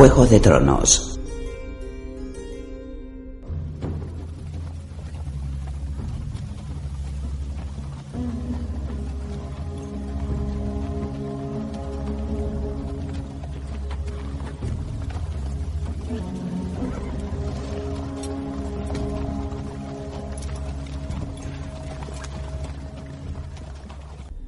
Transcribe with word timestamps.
Juego 0.00 0.24
de 0.24 0.40
Tronos. 0.40 1.20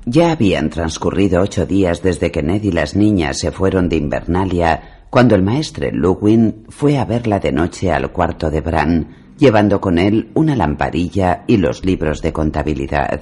Ya 0.06 0.32
habían 0.32 0.70
transcurrido 0.70 1.42
ocho 1.42 1.66
días 1.66 2.02
desde 2.02 2.32
que 2.32 2.42
Ned 2.42 2.62
y 2.62 2.72
las 2.72 2.96
niñas 2.96 3.38
se 3.38 3.52
fueron 3.52 3.90
de 3.90 3.96
Invernalia 3.96 5.01
cuando 5.12 5.34
el 5.34 5.42
maestre 5.42 5.92
Luwin 5.92 6.64
fue 6.70 6.96
a 6.96 7.04
verla 7.04 7.38
de 7.38 7.52
noche 7.52 7.92
al 7.92 8.10
cuarto 8.12 8.50
de 8.50 8.62
Bran, 8.62 9.34
llevando 9.36 9.78
con 9.78 9.98
él 9.98 10.30
una 10.32 10.56
lamparilla 10.56 11.44
y 11.46 11.58
los 11.58 11.84
libros 11.84 12.22
de 12.22 12.32
contabilidad. 12.32 13.20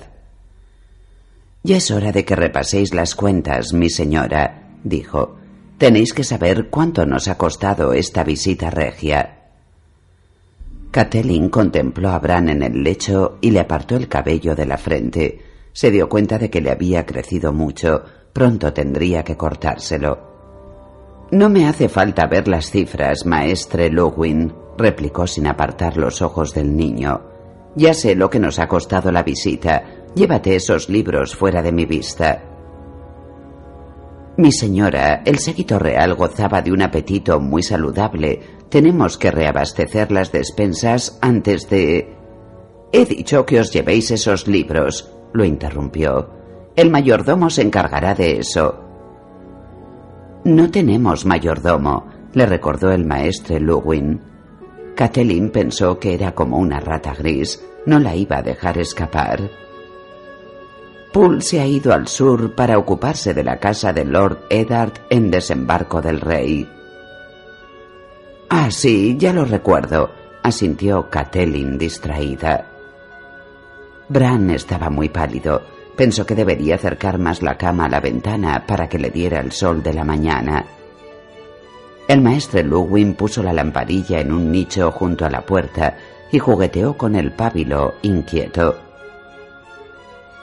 Ya 1.65 1.79
es 1.79 1.91
hora 1.91 2.13
de 2.13 2.25
que 2.25 2.37
repaséis 2.37 2.95
las 2.95 3.17
cuentas, 3.17 3.73
mi 3.73 3.91
señora, 3.91 4.69
dijo. 4.85 5.39
Tenéis 5.79 6.13
que 6.13 6.23
saber 6.23 6.69
cuánto 6.71 7.07
nos 7.07 7.27
ha 7.27 7.37
costado 7.37 7.93
esta 7.93 8.23
visita 8.23 8.71
regia. 8.71 9.49
Catelyn 10.93 11.49
contempló 11.49 12.11
a 12.11 12.21
Bran 12.21 12.51
en 12.51 12.63
el 12.63 12.85
lecho 12.85 13.39
y 13.41 13.51
le 13.51 13.59
apartó 13.59 13.97
el 13.97 14.07
cabello 14.07 14.55
de 14.55 14.67
la 14.67 14.79
frente. 14.79 15.41
Se 15.73 15.91
dio 15.91 16.09
cuenta 16.09 16.39
de 16.39 16.51
que 16.51 16.61
le 16.61 16.71
había 16.71 17.05
crecido 17.05 17.53
mucho. 17.53 18.05
Pronto 18.33 18.73
tendría 18.73 19.25
que 19.25 19.37
cortárselo. 19.37 20.30
No 21.31 21.49
me 21.49 21.69
hace 21.69 21.89
falta 21.89 22.27
ver 22.27 22.49
las 22.49 22.71
cifras, 22.71 23.25
maestre 23.25 23.89
Lowin, 23.91 24.53
replicó 24.77 25.29
sin 25.29 25.47
apartar 25.47 25.97
los 25.97 26.23
ojos 26.23 26.55
del 26.55 26.77
niño. 26.77 27.21
Ya 27.77 27.95
sé 27.95 28.17
lo 28.17 28.29
que 28.31 28.41
nos 28.41 28.59
ha 28.59 28.67
costado 28.67 29.13
la 29.13 29.23
visita. 29.23 29.85
Llévate 30.15 30.57
esos 30.57 30.89
libros 30.89 31.37
fuera 31.37 31.63
de 31.63 31.71
mi 31.71 31.87
vista. 31.87 32.43
Mi 34.37 34.51
señora, 34.51 35.23
el 35.25 35.39
séquito 35.39 35.79
real 35.79 36.15
gozaba 36.15 36.63
de 36.63 36.73
un 36.73 36.83
apetito 36.83 37.39
muy 37.39 37.63
saludable. 37.63 38.41
Tenemos 38.69 39.17
que 39.17 39.31
reabastecer 39.31 40.11
las 40.11 40.33
despensas 40.33 41.19
antes 41.21 41.71
de... 41.71 42.17
He 42.91 43.05
dicho 43.05 43.47
que 43.47 43.61
os 43.61 43.73
llevéis 43.73 44.11
esos 44.11 44.49
libros, 44.49 45.13
lo 45.33 45.45
interrumpió. 45.45 46.31
El 46.75 46.91
mayordomo 46.91 47.51
se 47.51 47.63
encargará 47.63 48.15
de 48.15 48.39
eso. 48.39 48.90
No 50.45 50.71
tenemos 50.71 51.27
mayordomo, 51.27 52.07
le 52.33 52.47
recordó 52.47 52.91
el 52.93 53.05
maestre 53.05 53.61
Luwin. 53.61 54.21
Catelyn 54.95 55.51
pensó 55.51 55.99
que 55.99 56.15
era 56.15 56.35
como 56.35 56.59
una 56.59 56.81
rata 56.81 57.15
gris, 57.15 57.63
no 57.85 57.99
la 57.99 58.15
iba 58.17 58.39
a 58.39 58.43
dejar 58.43 58.79
escapar. 58.79 59.51
Poole 61.13 61.43
se 61.43 61.61
ha 61.61 61.67
ido 61.67 61.93
al 61.93 62.09
sur 62.09 62.55
para 62.55 62.79
ocuparse 62.79 63.35
de 63.35 63.45
la 63.45 63.59
casa 63.59 63.93
de 63.93 64.05
Lord 64.05 64.45
Eddard 64.49 64.93
en 65.11 65.31
desembarco 65.31 66.01
del 66.01 66.21
rey. 66.21 66.69
Ah, 68.49 68.71
sí, 68.71 69.17
ya 69.19 69.33
lo 69.33 69.45
recuerdo, 69.45 70.11
asintió 70.43 71.11
Catelyn 71.11 71.77
distraída. 71.77 72.67
Bran 74.09 74.51
estaba 74.51 74.89
muy 74.89 75.09
pálido. 75.09 75.63
Pensó 76.01 76.25
que 76.25 76.35
debería 76.35 76.77
acercar 76.77 77.19
más 77.19 77.43
la 77.43 77.59
cama 77.59 77.85
a 77.85 77.89
la 77.91 78.01
ventana 78.01 78.65
para 78.67 78.89
que 78.89 78.99
le 78.99 79.11
diera 79.11 79.39
el 79.39 79.53
sol 79.53 79.83
de 79.83 79.93
la 79.93 80.03
mañana. 80.03 80.65
El 82.09 82.23
maestro 82.23 82.63
Luwin 82.63 83.13
puso 83.13 83.43
la 83.43 83.53
lamparilla 83.53 84.19
en 84.19 84.33
un 84.33 84.51
nicho 84.51 84.91
junto 84.93 85.27
a 85.27 85.31
la 85.31 85.43
puerta 85.43 85.99
y 86.33 86.39
jugueteó 86.39 86.97
con 86.97 87.17
el 87.17 87.33
pábilo, 87.33 87.97
inquieto. 88.01 88.79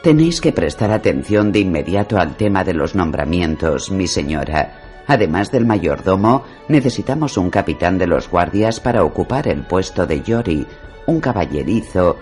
Tenéis 0.04 0.42
que 0.42 0.52
prestar 0.52 0.92
atención 0.92 1.52
de 1.52 1.58
inmediato 1.58 2.20
al 2.20 2.38
tema 2.38 2.64
de 2.64 2.76
los 2.76 2.94
nombramientos, 2.94 3.90
mi 3.90 4.06
señora. 4.06 5.02
Además 5.08 5.52
del 5.52 5.66
mayordomo, 5.66 6.44
necesitamos 6.68 7.36
un 7.36 7.50
capitán 7.50 7.98
de 7.98 8.06
los 8.06 8.30
guardias 8.30 8.80
para 8.80 9.04
ocupar 9.04 9.48
el 9.48 9.64
puesto 9.64 10.06
de 10.06 10.22
Yori, 10.22 10.68
un 11.08 11.20
caballerizo, 11.20 12.18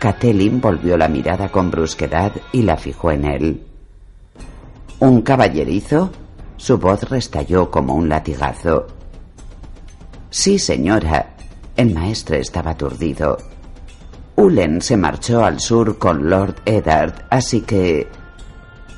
Catelyn 0.00 0.62
volvió 0.62 0.96
la 0.96 1.08
mirada 1.08 1.50
con 1.50 1.70
brusquedad 1.70 2.32
y 2.52 2.62
la 2.62 2.78
fijó 2.78 3.10
en 3.10 3.26
él. 3.26 3.66
¿Un 4.98 5.20
caballerizo? 5.20 6.10
Su 6.56 6.78
voz 6.78 7.02
restalló 7.02 7.70
como 7.70 7.94
un 7.94 8.08
latigazo. 8.08 8.86
Sí, 10.30 10.58
señora. 10.58 11.36
El 11.76 11.92
maestre 11.92 12.40
estaba 12.40 12.70
aturdido. 12.70 13.36
Ulen 14.36 14.80
se 14.80 14.96
marchó 14.96 15.44
al 15.44 15.60
sur 15.60 15.98
con 15.98 16.30
Lord 16.30 16.62
Eddard, 16.64 17.26
así 17.28 17.60
que... 17.60 18.08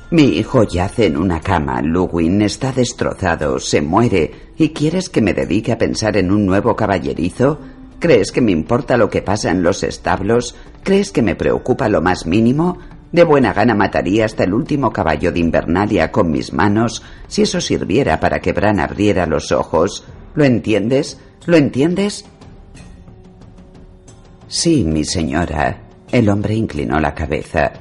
Mi 0.09 0.37
hijo 0.37 0.63
yace 0.63 1.07
en 1.07 1.17
una 1.17 1.41
cama, 1.41 1.81
Luwin 1.81 2.41
está 2.43 2.71
destrozado, 2.71 3.59
se 3.59 3.81
muere, 3.81 4.53
¿y 4.57 4.69
quieres 4.69 5.09
que 5.09 5.21
me 5.21 5.33
dedique 5.33 5.73
a 5.73 5.77
pensar 5.77 6.15
en 6.15 6.31
un 6.31 6.45
nuevo 6.45 6.77
caballerizo? 6.77 7.59
¿Crees 8.03 8.33
que 8.33 8.41
me 8.41 8.51
importa 8.51 8.97
lo 8.97 9.09
que 9.09 9.21
pasa 9.21 9.49
en 9.49 9.63
los 9.63 9.81
establos? 9.81 10.55
¿Crees 10.83 11.13
que 11.13 11.21
me 11.21 11.37
preocupa 11.37 11.87
lo 11.87 12.01
más 12.01 12.25
mínimo? 12.25 12.77
De 13.13 13.23
buena 13.23 13.53
gana 13.53 13.75
mataría 13.75 14.25
hasta 14.25 14.43
el 14.43 14.53
último 14.53 14.91
caballo 14.91 15.31
de 15.31 15.39
Invernalia 15.39 16.11
con 16.11 16.29
mis 16.29 16.51
manos 16.51 17.01
si 17.29 17.43
eso 17.43 17.61
sirviera 17.61 18.19
para 18.19 18.41
que 18.41 18.51
Bran 18.51 18.81
abriera 18.81 19.25
los 19.25 19.53
ojos. 19.53 20.03
¿Lo 20.35 20.43
entiendes? 20.43 21.17
¿Lo 21.45 21.55
entiendes? 21.55 22.25
Sí, 24.49 24.83
mi 24.83 25.05
señora. 25.05 25.83
El 26.11 26.27
hombre 26.27 26.55
inclinó 26.55 26.99
la 26.99 27.15
cabeza. 27.15 27.71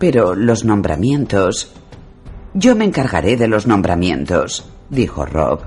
Pero 0.00 0.34
los 0.34 0.64
nombramientos. 0.64 1.72
Yo 2.54 2.74
me 2.74 2.86
encargaré 2.86 3.36
de 3.36 3.46
los 3.46 3.68
nombramientos, 3.68 4.68
dijo 4.90 5.24
Rob. 5.24 5.60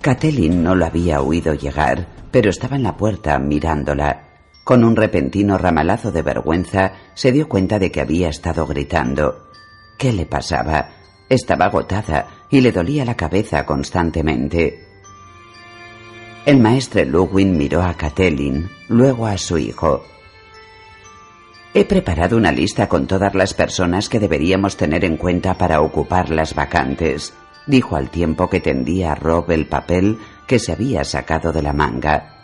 Catelyn 0.00 0.62
no 0.62 0.76
lo 0.76 0.86
había 0.86 1.20
oído 1.20 1.52
llegar, 1.52 2.06
pero 2.36 2.50
estaba 2.50 2.76
en 2.76 2.82
la 2.82 2.98
puerta 2.98 3.38
mirándola. 3.38 4.24
Con 4.62 4.84
un 4.84 4.94
repentino 4.94 5.56
ramalazo 5.56 6.12
de 6.12 6.20
vergüenza 6.20 6.92
se 7.14 7.32
dio 7.32 7.48
cuenta 7.48 7.78
de 7.78 7.90
que 7.90 8.02
había 8.02 8.28
estado 8.28 8.66
gritando. 8.66 9.48
¿Qué 9.96 10.12
le 10.12 10.26
pasaba? 10.26 10.90
Estaba 11.30 11.64
agotada 11.64 12.26
y 12.50 12.60
le 12.60 12.72
dolía 12.72 13.06
la 13.06 13.16
cabeza 13.16 13.64
constantemente. 13.64 14.84
El 16.44 16.60
maestre 16.60 17.06
Luwin 17.06 17.56
miró 17.56 17.80
a 17.82 17.94
Catelyn, 17.94 18.68
luego 18.90 19.26
a 19.26 19.38
su 19.38 19.56
hijo. 19.56 20.04
He 21.72 21.86
preparado 21.86 22.36
una 22.36 22.52
lista 22.52 22.86
con 22.86 23.06
todas 23.06 23.34
las 23.34 23.54
personas 23.54 24.10
que 24.10 24.20
deberíamos 24.20 24.76
tener 24.76 25.06
en 25.06 25.16
cuenta 25.16 25.54
para 25.54 25.80
ocupar 25.80 26.28
las 26.28 26.54
vacantes, 26.54 27.32
dijo 27.66 27.96
al 27.96 28.10
tiempo 28.10 28.50
que 28.50 28.60
tendía 28.60 29.12
a 29.12 29.14
Rob 29.14 29.50
el 29.52 29.66
papel 29.66 30.18
que 30.46 30.58
se 30.58 30.72
había 30.72 31.04
sacado 31.04 31.52
de 31.52 31.62
la 31.62 31.72
manga. 31.72 32.36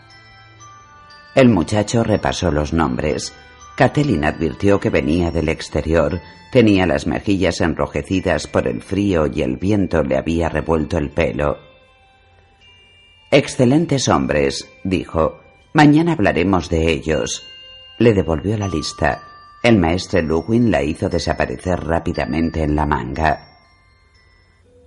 El 1.35 1.49
muchacho 1.49 2.05
repasó 2.05 2.51
los 2.51 2.73
nombres. 2.73 3.33
Catelyn 3.77 4.25
advirtió 4.25 4.79
que 4.79 4.91
venía 4.91 5.31
del 5.31 5.49
exterior, 5.49 6.21
tenía 6.51 6.87
las 6.87 7.07
mejillas 7.07 7.61
enrojecidas 7.63 8.47
por 8.47 8.69
el 8.69 8.83
frío 8.83 9.27
y 9.27 9.43
el 9.43 9.57
viento 9.57 10.03
le 10.03 10.19
había 10.19 10.51
revuelto 10.51 10.99
el 10.99 11.11
pelo. 11.11 11.59
Excelentes 13.31 14.09
hombres, 14.09 14.69
dijo. 14.85 15.41
Mañana 15.73 16.13
hablaremos 16.13 16.69
de 16.69 16.93
ellos. 16.93 17.47
Le 17.99 18.13
devolvió 18.13 18.59
la 18.59 18.69
lista. 18.69 19.23
El 19.63 19.79
maestre 19.79 20.23
Luwin 20.23 20.71
la 20.71 20.83
hizo 20.83 21.09
desaparecer 21.09 21.81
rápidamente 21.81 22.63
en 22.63 22.77
la 22.77 22.85
manga. 22.85 23.49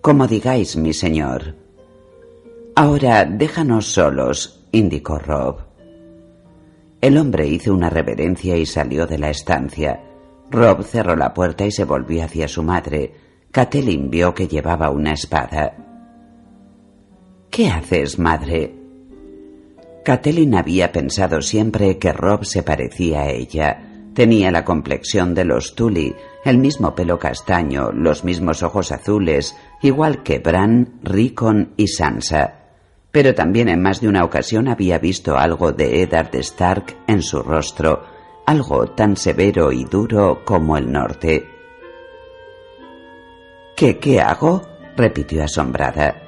Como 0.01 0.27
digáis, 0.27 0.75
mi 0.75 0.93
señor. 0.93 1.64
Ahora 2.77 3.23
déjanos 3.23 3.85
solos, 3.85 4.67
indicó 4.73 5.17
Rob. 5.17 5.59
El 6.99 7.17
hombre 7.17 7.47
hizo 7.47 7.73
una 7.73 7.89
reverencia 7.89 8.57
y 8.57 8.65
salió 8.65 9.07
de 9.07 9.17
la 9.17 9.29
estancia. 9.29 10.03
Rob 10.51 10.83
cerró 10.83 11.15
la 11.15 11.33
puerta 11.33 11.65
y 11.65 11.71
se 11.71 11.85
volvió 11.85 12.25
hacia 12.25 12.49
su 12.49 12.63
madre. 12.63 13.13
Catelyn 13.49 14.09
vio 14.09 14.33
que 14.33 14.49
llevaba 14.49 14.89
una 14.89 15.13
espada. 15.13 15.73
¿Qué 17.49 17.69
haces, 17.69 18.19
madre? 18.19 18.75
Catelyn 20.03 20.55
había 20.55 20.91
pensado 20.91 21.41
siempre 21.41 21.97
que 21.97 22.11
Rob 22.11 22.43
se 22.43 22.61
parecía 22.61 23.21
a 23.21 23.29
ella. 23.29 24.09
Tenía 24.13 24.51
la 24.51 24.65
complexión 24.65 25.33
de 25.33 25.45
los 25.45 25.75
Tully, 25.75 26.13
el 26.43 26.57
mismo 26.57 26.93
pelo 26.93 27.19
castaño, 27.19 27.93
los 27.93 28.25
mismos 28.25 28.63
ojos 28.63 28.91
azules, 28.91 29.55
igual 29.81 30.23
que 30.23 30.39
Bran, 30.39 30.99
Rickon 31.03 31.73
y 31.77 31.87
Sansa 31.87 32.64
pero 33.15 33.33
también 33.33 33.69
en 33.69 33.81
más 33.81 34.01
de 34.01 34.09
una 34.09 34.25
ocasión 34.25 34.67
había 34.67 34.97
visto 34.97 35.37
algo 35.37 35.71
de 35.71 36.01
Eddard 36.01 36.35
Stark 36.35 36.97
en 37.07 37.21
su 37.21 37.41
rostro, 37.41 38.03
algo 38.45 38.87
tan 38.87 39.15
severo 39.15 39.71
y 39.71 39.85
duro 39.85 40.43
como 40.43 40.75
el 40.75 40.91
norte. 40.91 41.49
¿Qué, 43.73 43.99
qué 43.99 44.19
hago? 44.19 44.63
repitió 44.97 45.45
asombrada. 45.45 46.23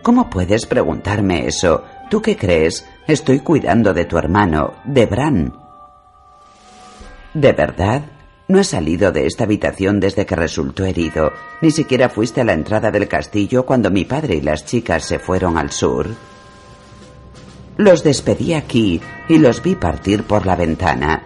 ¿Cómo 0.00 0.30
puedes 0.30 0.64
preguntarme 0.66 1.44
eso? 1.44 1.82
¿Tú 2.08 2.22
qué 2.22 2.36
crees? 2.36 2.88
Estoy 3.08 3.40
cuidando 3.40 3.92
de 3.92 4.04
tu 4.04 4.16
hermano, 4.16 4.74
de 4.84 5.06
Bran. 5.06 5.52
¿De 7.34 7.52
verdad? 7.52 8.02
No 8.48 8.60
has 8.60 8.68
salido 8.68 9.12
de 9.12 9.26
esta 9.26 9.44
habitación 9.44 10.00
desde 10.00 10.24
que 10.24 10.34
resultó 10.34 10.86
herido. 10.86 11.32
Ni 11.60 11.70
siquiera 11.70 12.08
fuiste 12.08 12.40
a 12.40 12.44
la 12.44 12.54
entrada 12.54 12.90
del 12.90 13.06
castillo 13.06 13.66
cuando 13.66 13.90
mi 13.90 14.06
padre 14.06 14.36
y 14.36 14.40
las 14.40 14.64
chicas 14.64 15.04
se 15.04 15.18
fueron 15.18 15.58
al 15.58 15.70
sur. 15.70 16.06
Los 17.76 18.02
despedí 18.02 18.54
aquí 18.54 19.02
y 19.28 19.36
los 19.36 19.62
vi 19.62 19.74
partir 19.74 20.22
por 20.22 20.46
la 20.46 20.56
ventana. 20.56 21.24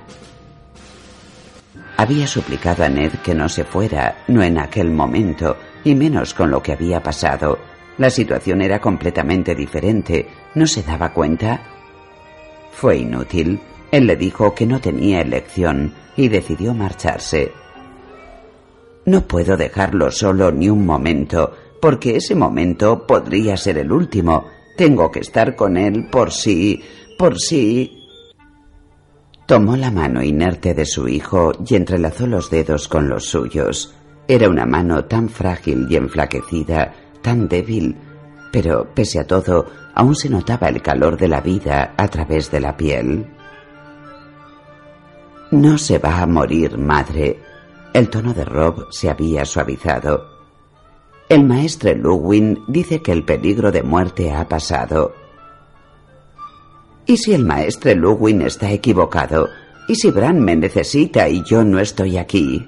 Había 1.96 2.26
suplicado 2.26 2.82
a 2.82 2.88
Ned 2.88 3.12
que 3.22 3.36
no 3.36 3.48
se 3.48 3.64
fuera, 3.64 4.24
no 4.26 4.42
en 4.42 4.58
aquel 4.58 4.90
momento, 4.90 5.56
y 5.84 5.94
menos 5.94 6.34
con 6.34 6.50
lo 6.50 6.60
que 6.60 6.72
había 6.72 7.04
pasado. 7.04 7.58
La 7.98 8.10
situación 8.10 8.62
era 8.62 8.80
completamente 8.80 9.54
diferente. 9.54 10.26
¿No 10.56 10.66
se 10.66 10.82
daba 10.82 11.12
cuenta? 11.12 11.62
Fue 12.72 12.96
inútil. 12.96 13.60
Él 13.92 14.06
le 14.06 14.16
dijo 14.16 14.54
que 14.54 14.66
no 14.66 14.80
tenía 14.80 15.20
elección 15.20 15.92
y 16.16 16.28
decidió 16.28 16.72
marcharse. 16.72 17.52
No 19.04 19.26
puedo 19.28 19.56
dejarlo 19.58 20.10
solo 20.10 20.50
ni 20.50 20.70
un 20.70 20.86
momento, 20.86 21.52
porque 21.80 22.16
ese 22.16 22.34
momento 22.34 23.06
podría 23.06 23.56
ser 23.58 23.76
el 23.76 23.92
último. 23.92 24.46
Tengo 24.78 25.10
que 25.10 25.20
estar 25.20 25.54
con 25.54 25.76
él 25.76 26.08
por 26.10 26.32
si... 26.32 26.82
por 27.18 27.38
si... 27.38 27.98
Tomó 29.46 29.76
la 29.76 29.90
mano 29.90 30.22
inerte 30.22 30.72
de 30.72 30.86
su 30.86 31.06
hijo 31.06 31.52
y 31.66 31.74
entrelazó 31.74 32.26
los 32.26 32.48
dedos 32.48 32.88
con 32.88 33.10
los 33.10 33.26
suyos. 33.26 33.94
Era 34.26 34.48
una 34.48 34.64
mano 34.64 35.04
tan 35.04 35.28
frágil 35.28 35.86
y 35.90 35.96
enflaquecida, 35.96 36.94
tan 37.20 37.46
débil, 37.46 37.94
pero 38.50 38.88
pese 38.94 39.18
a 39.18 39.26
todo, 39.26 39.66
aún 39.94 40.14
se 40.14 40.30
notaba 40.30 40.68
el 40.68 40.80
calor 40.80 41.18
de 41.18 41.28
la 41.28 41.42
vida 41.42 41.92
a 41.98 42.08
través 42.08 42.50
de 42.50 42.60
la 42.60 42.74
piel. 42.76 43.26
No 45.52 45.76
se 45.76 45.98
va 45.98 46.22
a 46.22 46.26
morir, 46.26 46.78
madre. 46.78 47.38
El 47.92 48.08
tono 48.08 48.32
de 48.32 48.42
Rob 48.42 48.86
se 48.90 49.10
había 49.10 49.44
suavizado. 49.44 50.26
El 51.28 51.44
maestre 51.44 51.94
Luwin 51.94 52.64
dice 52.68 53.02
que 53.02 53.12
el 53.12 53.22
peligro 53.22 53.70
de 53.70 53.82
muerte 53.82 54.32
ha 54.32 54.48
pasado. 54.48 55.14
¿Y 57.04 57.18
si 57.18 57.34
el 57.34 57.44
maestre 57.44 57.94
Luwin 57.94 58.40
está 58.40 58.72
equivocado? 58.72 59.50
¿Y 59.88 59.96
si 59.96 60.10
Bran 60.10 60.40
me 60.40 60.56
necesita 60.56 61.28
y 61.28 61.42
yo 61.44 61.62
no 61.64 61.80
estoy 61.80 62.16
aquí? 62.16 62.66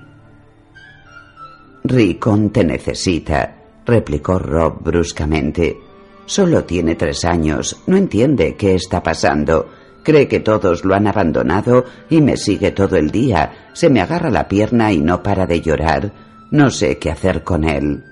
Rickon 1.85 2.51
te 2.51 2.65
necesita, 2.65 3.63
replicó 3.87 4.39
Rob 4.39 4.83
bruscamente. 4.83 5.81
Solo 6.27 6.65
tiene 6.65 6.97
tres 6.97 7.25
años, 7.25 7.81
no 7.87 7.97
entiende 7.97 8.57
qué 8.57 8.75
está 8.75 9.03
pasando 9.03 9.71
Cree 10.05 10.29
que 10.29 10.39
todos 10.39 10.85
lo 10.85 10.95
han 10.95 11.07
abandonado 11.07 11.87
y 12.11 12.21
me 12.21 12.37
sigue 12.37 12.73
todo 12.73 12.97
el 12.97 13.11
día. 13.11 13.71
Se 13.73 13.89
me 13.89 14.03
agarra 14.03 14.31
la 14.31 14.47
pierna 14.47 14.93
y 14.93 14.99
no 14.99 15.23
para 15.23 15.47
de 15.47 15.63
llorar. 15.63 16.13
No 16.51 16.71
sé 16.71 16.99
qué 16.99 17.11
hacer 17.11 17.43
con 17.43 17.65
él. 17.65 18.05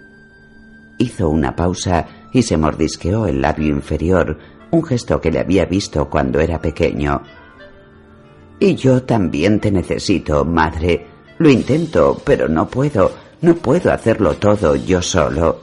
Hizo 0.96 1.28
una 1.28 1.54
pausa 1.54 2.06
y 2.32 2.42
se 2.42 2.56
mordisqueó 2.56 3.26
el 3.26 3.42
labio 3.42 3.68
inferior, 3.68 4.38
un 4.70 4.82
gesto 4.82 5.20
que 5.20 5.30
le 5.30 5.40
había 5.40 5.66
visto 5.66 6.08
cuando 6.08 6.40
era 6.40 6.62
pequeño. 6.62 7.22
Y 8.58 8.74
yo 8.74 9.02
también 9.02 9.60
te 9.60 9.70
necesito, 9.70 10.46
madre. 10.46 11.06
Lo 11.38 11.50
intento, 11.50 12.22
pero 12.24 12.48
no 12.48 12.68
puedo. 12.68 13.12
No 13.42 13.54
puedo 13.56 13.92
hacerlo 13.92 14.34
todo 14.34 14.76
yo 14.76 15.02
solo. 15.02 15.60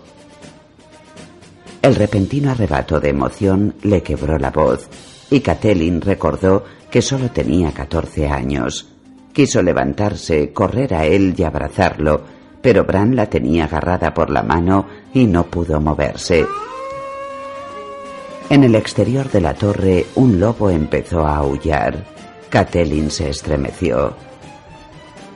El 1.82 1.96
repentino 1.96 2.52
arrebato 2.52 3.00
de 3.00 3.10
emoción 3.10 3.74
le 3.82 4.04
quebró 4.04 4.38
la 4.38 4.52
voz 4.52 4.88
y 5.30 5.42
Catelyn 5.42 6.02
recordó 6.02 6.64
que 6.90 7.02
solo 7.02 7.30
tenía 7.30 7.72
catorce 7.72 8.28
años. 8.28 8.88
Quiso 9.34 9.62
levantarse, 9.62 10.52
correr 10.52 10.94
a 10.94 11.06
él 11.06 11.36
y 11.38 11.44
abrazarlo, 11.44 12.22
pero 12.62 12.84
Bran 12.84 13.16
la 13.16 13.28
tenía 13.28 13.66
agarrada 13.66 14.14
por 14.14 14.30
la 14.30 14.44
mano 14.44 14.88
y 15.14 15.26
no 15.26 15.46
pudo 15.46 15.80
moverse. 15.80 16.46
En 18.50 18.64
el 18.64 18.74
exterior 18.76 19.30
de 19.30 19.42
la 19.42 19.54
torre 19.54 20.08
un 20.16 20.40
lobo 20.40 20.70
empezó 20.70 21.26
a 21.26 21.38
aullar. 21.38 22.04
Catelyn 22.50 23.12
se 23.12 23.30
estremeció. 23.30 24.16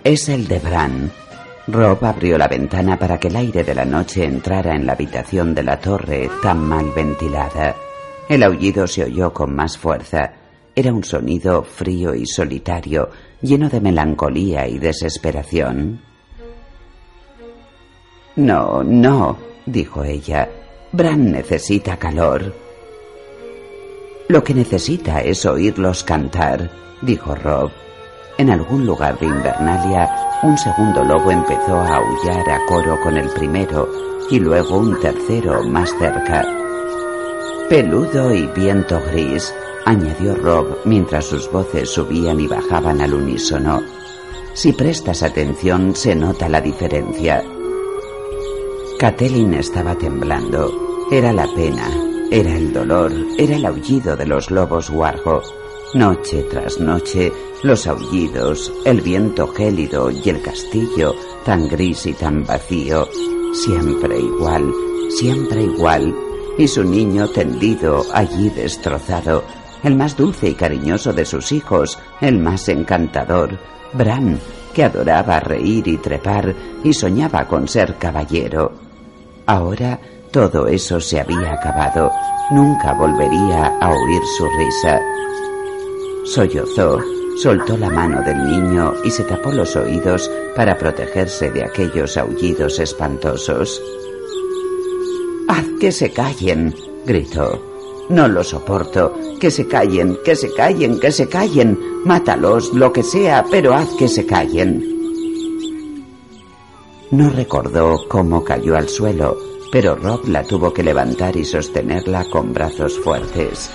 Es 0.03 0.29
el 0.29 0.47
de 0.47 0.59
Bran. 0.59 1.11
Rob 1.67 2.03
abrió 2.03 2.37
la 2.37 2.47
ventana 2.47 2.97
para 2.97 3.19
que 3.19 3.29
el 3.29 3.35
aire 3.35 3.63
de 3.63 3.75
la 3.75 3.85
noche 3.85 4.25
entrara 4.25 4.75
en 4.75 4.85
la 4.85 4.93
habitación 4.93 5.55
de 5.55 5.63
la 5.63 5.79
torre 5.79 6.29
tan 6.41 6.67
mal 6.67 6.91
ventilada. 6.93 7.75
El 8.33 8.41
aullido 8.41 8.87
se 8.87 9.03
oyó 9.03 9.31
con 9.31 9.55
más 9.55 9.77
fuerza. 9.77 10.33
Era 10.75 10.91
un 10.91 11.03
sonido 11.03 11.61
frío 11.61 12.15
y 12.15 12.25
solitario, 12.25 13.11
lleno 13.43 13.69
de 13.69 13.79
melancolía 13.79 14.67
y 14.67 14.79
desesperación. 14.79 16.01
No, 18.35 18.81
no, 18.83 19.37
dijo 19.67 20.03
ella. 20.03 20.49
Bran 20.91 21.31
necesita 21.31 21.97
calor. 21.97 22.55
Lo 24.29 24.43
que 24.43 24.55
necesita 24.55 25.21
es 25.21 25.45
oírlos 25.45 26.03
cantar, 26.03 26.71
dijo 27.03 27.35
Rob. 27.35 27.69
En 28.39 28.49
algún 28.49 28.83
lugar 28.83 29.19
de 29.19 29.27
Invernalia, 29.27 30.09
un 30.41 30.57
segundo 30.57 31.03
lobo 31.03 31.29
empezó 31.29 31.75
a 31.75 31.97
aullar 31.97 32.49
a 32.49 32.65
coro 32.65 32.99
con 33.03 33.15
el 33.15 33.29
primero 33.29 33.87
y 34.31 34.39
luego 34.39 34.79
un 34.79 34.99
tercero 34.99 35.61
más 35.65 35.91
cerca. 35.99 36.62
Peludo 37.73 38.31
y 38.31 38.45
viento 38.55 39.01
gris, 39.11 39.51
añadió 39.85 40.35
Rob 40.35 40.77
mientras 40.85 41.25
sus 41.25 41.51
voces 41.51 41.89
subían 41.89 42.39
y 42.39 42.45
bajaban 42.45 43.01
al 43.01 43.15
unísono. 43.15 43.81
Si 44.53 44.73
prestas 44.73 45.23
atención 45.23 45.95
se 45.95 46.13
nota 46.13 46.47
la 46.49 46.61
diferencia. 46.61 47.43
Catelyn 48.99 49.55
estaba 49.55 49.95
temblando. 49.95 50.71
Era 51.09 51.33
la 51.33 51.47
pena, 51.55 51.89
era 52.29 52.55
el 52.55 52.71
dolor, 52.71 53.11
era 53.39 53.55
el 53.55 53.65
aullido 53.65 54.15
de 54.15 54.27
los 54.27 54.51
lobos 54.51 54.91
guargo. 54.91 55.41
Noche 55.95 56.45
tras 56.51 56.79
noche, 56.79 57.31
los 57.63 57.87
aullidos, 57.87 58.71
el 58.85 59.01
viento 59.01 59.47
gélido 59.47 60.11
y 60.11 60.29
el 60.29 60.43
castillo, 60.43 61.15
tan 61.43 61.67
gris 61.69 62.05
y 62.05 62.13
tan 62.13 62.45
vacío, 62.45 63.09
siempre 63.51 64.19
igual, 64.19 64.71
siempre 65.09 65.63
igual, 65.63 66.13
y 66.57 66.67
su 66.67 66.83
niño 66.83 67.27
tendido 67.29 68.03
allí 68.13 68.49
destrozado, 68.49 69.43
el 69.83 69.95
más 69.95 70.15
dulce 70.15 70.49
y 70.49 70.53
cariñoso 70.53 71.13
de 71.13 71.25
sus 71.25 71.51
hijos, 71.51 71.99
el 72.21 72.39
más 72.39 72.69
encantador, 72.69 73.59
Bran, 73.93 74.39
que 74.73 74.83
adoraba 74.83 75.39
reír 75.39 75.87
y 75.87 75.97
trepar 75.97 76.53
y 76.83 76.93
soñaba 76.93 77.47
con 77.47 77.67
ser 77.67 77.97
caballero. 77.97 78.71
Ahora 79.45 79.99
todo 80.31 80.67
eso 80.67 80.99
se 80.99 81.19
había 81.19 81.53
acabado, 81.53 82.11
nunca 82.51 82.93
volvería 82.93 83.77
a 83.79 83.89
oír 83.89 84.21
su 84.37 84.47
risa. 84.57 84.99
Sollozó, 86.25 86.99
soltó 87.41 87.77
la 87.77 87.89
mano 87.89 88.21
del 88.21 88.43
niño 88.47 88.93
y 89.03 89.11
se 89.11 89.23
tapó 89.25 89.51
los 89.51 89.75
oídos 89.75 90.31
para 90.55 90.77
protegerse 90.77 91.51
de 91.51 91.63
aquellos 91.63 92.17
aullidos 92.17 92.79
espantosos. 92.79 93.81
Que 95.83 95.91
se 95.91 96.11
callen, 96.11 96.73
gritó. 97.05 97.61
No 98.07 98.29
lo 98.29 98.41
soporto. 98.41 99.19
Que 99.37 99.51
se 99.51 99.67
callen, 99.67 100.17
que 100.23 100.33
se 100.33 100.53
callen, 100.53 100.97
que 100.97 101.11
se 101.11 101.27
callen. 101.27 101.77
Mátalos, 102.05 102.73
lo 102.73 102.93
que 102.93 103.03
sea, 103.03 103.45
pero 103.51 103.73
haz 103.73 103.89
que 103.99 104.07
se 104.07 104.25
callen. 104.25 104.81
No 107.11 107.29
recordó 107.31 107.99
cómo 108.07 108.45
cayó 108.45 108.77
al 108.77 108.87
suelo, 108.87 109.37
pero 109.73 109.95
Rob 109.95 110.25
la 110.29 110.45
tuvo 110.45 110.73
que 110.73 110.83
levantar 110.83 111.35
y 111.35 111.43
sostenerla 111.43 112.29
con 112.29 112.53
brazos 112.53 112.97
fuertes. 112.99 113.69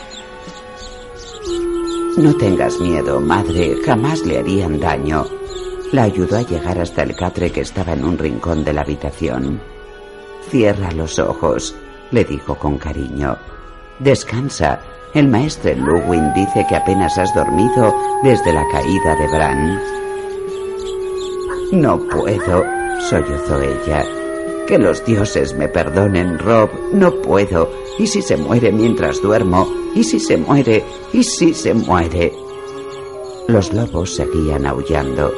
No 2.16 2.34
tengas 2.36 2.80
miedo, 2.80 3.20
madre, 3.20 3.76
jamás 3.84 4.24
le 4.24 4.38
harían 4.38 4.80
daño. 4.80 5.26
La 5.92 6.04
ayudó 6.04 6.38
a 6.38 6.42
llegar 6.42 6.80
hasta 6.80 7.02
el 7.02 7.14
catre 7.14 7.52
que 7.52 7.60
estaba 7.60 7.92
en 7.92 8.06
un 8.06 8.16
rincón 8.16 8.64
de 8.64 8.72
la 8.72 8.80
habitación. 8.80 9.60
Cierra 10.50 10.90
los 10.92 11.18
ojos, 11.18 11.74
le 12.10 12.24
dijo 12.24 12.54
con 12.54 12.78
cariño. 12.78 13.36
Descansa. 13.98 14.80
El 15.14 15.28
maestro 15.28 15.74
Luwin 15.74 16.32
dice 16.34 16.66
que 16.68 16.76
apenas 16.76 17.16
has 17.16 17.34
dormido 17.34 17.94
desde 18.22 18.52
la 18.52 18.64
caída 18.70 19.16
de 19.16 19.26
Bran. 19.28 19.80
No 21.72 21.98
puedo, 21.98 22.64
sollozó 23.00 23.60
ella. 23.60 24.04
Que 24.66 24.78
los 24.78 25.04
dioses 25.06 25.54
me 25.54 25.66
perdonen, 25.68 26.38
Rob. 26.38 26.68
No 26.92 27.10
puedo. 27.22 27.70
¿Y 27.98 28.06
si 28.06 28.20
se 28.20 28.36
muere 28.36 28.70
mientras 28.70 29.22
duermo? 29.22 29.66
¿Y 29.94 30.04
si 30.04 30.20
se 30.20 30.36
muere? 30.36 30.84
¿Y 31.12 31.22
si 31.22 31.54
se 31.54 31.72
muere? 31.72 32.34
Los 33.48 33.72
lobos 33.72 34.14
seguían 34.14 34.66
aullando. 34.66 35.32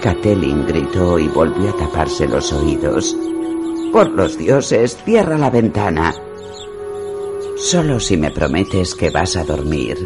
Catelyn 0.00 0.64
gritó 0.64 1.18
y 1.18 1.26
volvió 1.26 1.70
a 1.70 1.76
taparse 1.76 2.28
los 2.28 2.52
oídos. 2.52 3.16
Por 3.92 4.10
los 4.10 4.36
dioses, 4.36 4.96
cierra 5.04 5.38
la 5.38 5.50
ventana. 5.50 6.14
Solo 7.56 7.98
si 7.98 8.16
me 8.16 8.30
prometes 8.30 8.94
que 8.94 9.10
vas 9.10 9.36
a 9.36 9.44
dormir. 9.44 9.96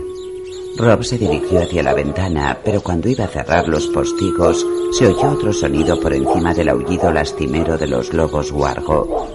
Rob 0.79 1.05
se 1.05 1.19
dirigió 1.19 1.61
hacia 1.61 1.83
la 1.83 1.93
ventana, 1.93 2.59
pero 2.65 2.81
cuando 2.81 3.09
iba 3.09 3.25
a 3.25 3.29
cerrar 3.29 3.69
los 3.69 3.89
postigos, 3.89 4.65
se 4.93 5.07
oyó 5.09 5.33
otro 5.33 5.53
sonido 5.53 6.01
por 6.01 6.15
encima 6.15 6.55
del 6.55 6.71
aullido 6.71 7.13
lastimero 7.13 7.77
de 7.77 7.89
los 7.89 8.13
lobos 8.15 8.53
guargo. 8.53 9.29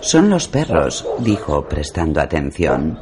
Son 0.00 0.30
los 0.30 0.48
perros, 0.48 1.06
dijo, 1.18 1.68
prestando 1.68 2.20
atención. 2.20 2.98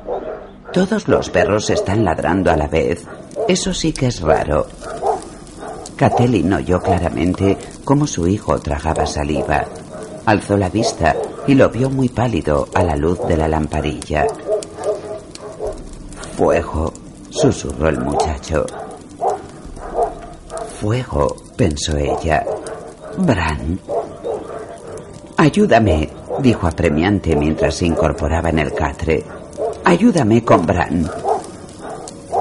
Todos 0.73 1.07
los 1.07 1.31
perros 1.31 1.71
están 1.71 2.05
ladrando 2.05 2.51
a 2.51 2.57
la 2.57 2.67
vez. 2.67 3.05
Eso 3.47 3.73
sí 3.73 3.93
que 3.93 4.07
es 4.07 4.21
raro. 4.21 4.67
Catelyn 5.97 6.53
oyó 6.53 6.83
claramente 6.83 7.57
cómo 7.85 8.07
su 8.07 8.27
hijo 8.27 8.59
tragaba 8.59 9.07
saliva. 9.07 9.67
Alzó 10.27 10.57
la 10.57 10.69
vista 10.69 11.15
y 11.47 11.55
lo 11.55 11.71
vio 11.71 11.89
muy 11.89 12.09
pálido 12.09 12.69
a 12.75 12.83
la 12.83 12.97
luz 12.97 13.21
de 13.29 13.37
la 13.37 13.47
lamparilla. 13.47 14.27
Fuego, 16.37 16.93
susurró 17.31 17.89
el 17.89 18.01
muchacho. 18.01 18.67
Fuego, 20.81 21.37
pensó 21.57 21.97
ella. 21.97 22.45
Bran. 23.19 23.79
Ayúdame, 25.37 26.11
dijo 26.41 26.67
apremiante 26.67 27.37
mientras 27.37 27.77
se 27.77 27.87
incorporaba 27.87 28.51
en 28.51 28.59
el 28.59 28.75
catre. 28.75 29.25
Ayúdame 29.85 30.43
con 30.43 30.67
Bran. 30.67 31.09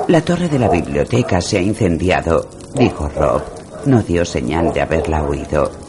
La 0.08 0.22
torre 0.22 0.50
de 0.50 0.58
la 0.58 0.70
biblioteca 0.70 1.39
se 1.39 1.60
ha 1.60 1.62
incendiado, 1.62 2.50
dijo 2.74 3.08
Rob. 3.10 3.44
No 3.86 4.01
dio 4.01 4.25
señal 4.25 4.74
de 4.74 4.82
haberla 4.82 5.24
oído. 5.24 5.85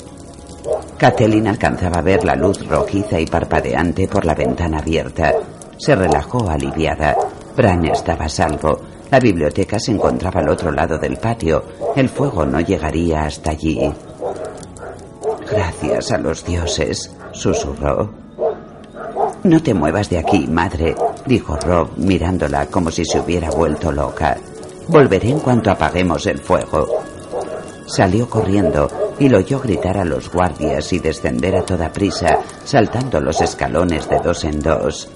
Catelyn 0.99 1.47
alcanzaba 1.47 1.99
a 1.99 2.03
ver 2.03 2.25
la 2.25 2.35
luz 2.35 2.67
rojiza 2.67 3.21
y 3.21 3.27
parpadeante 3.27 4.09
por 4.09 4.25
la 4.25 4.35
ventana 4.35 4.79
abierta. 4.79 5.35
Se 5.77 5.95
relajó 5.95 6.49
aliviada. 6.49 7.15
Bran 7.55 7.85
estaba 7.85 8.25
a 8.25 8.29
salvo. 8.29 8.81
La 9.11 9.21
biblioteca 9.21 9.79
se 9.79 9.93
encontraba 9.93 10.41
al 10.41 10.49
otro 10.49 10.73
lado 10.73 10.99
del 10.99 11.19
patio. 11.19 11.65
El 11.95 12.09
fuego 12.09 12.47
no 12.47 12.61
llegaría 12.61 13.25
hasta 13.25 13.51
allí. 13.51 13.93
Gracias 15.51 16.13
a 16.13 16.19
los 16.19 16.45
dioses, 16.45 17.15
susurró. 17.33 18.11
No 19.45 19.63
te 19.63 19.75
muevas 19.75 20.09
de 20.09 20.19
aquí, 20.19 20.47
madre, 20.49 20.97
dijo 21.27 21.57
Rob 21.57 21.91
mirándola 21.97 22.67
como 22.67 22.91
si 22.91 23.05
se 23.05 23.21
hubiera 23.21 23.51
vuelto 23.51 23.93
loca. 23.93 24.39
Volveré 24.89 25.31
en 25.31 25.41
cuanto 25.41 25.71
apaguemos 25.71 26.27
el 26.27 26.39
fuego. 26.39 26.89
Salió 27.87 28.29
corriendo 28.29 28.89
y 29.19 29.29
lo 29.29 29.39
oyó 29.39 29.61
gritar 29.61 29.99
a 29.99 30.05
los 30.05 30.31
guardias 30.31 30.93
y 30.93 30.99
descender 30.99 31.57
a 31.57 31.65
toda 31.65 31.93
prisa, 31.93 32.39
saltando 32.65 33.21
los 33.21 33.41
escalones 33.41 34.09
de 34.09 34.19
dos 34.19 34.45
en 34.45 34.61
dos. 34.61 35.09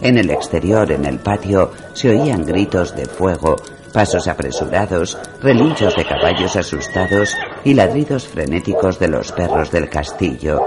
En 0.00 0.18
el 0.18 0.30
exterior, 0.30 0.90
en 0.92 1.06
el 1.06 1.18
patio, 1.18 1.72
se 1.94 2.10
oían 2.10 2.44
gritos 2.44 2.94
de 2.94 3.06
fuego, 3.06 3.56
pasos 3.92 4.28
apresurados, 4.28 5.16
relinchos 5.40 5.96
de 5.96 6.04
caballos 6.04 6.54
asustados 6.54 7.34
y 7.64 7.72
ladridos 7.74 8.28
frenéticos 8.28 8.98
de 8.98 9.08
los 9.08 9.32
perros 9.32 9.70
del 9.70 9.88
castillo. 9.88 10.66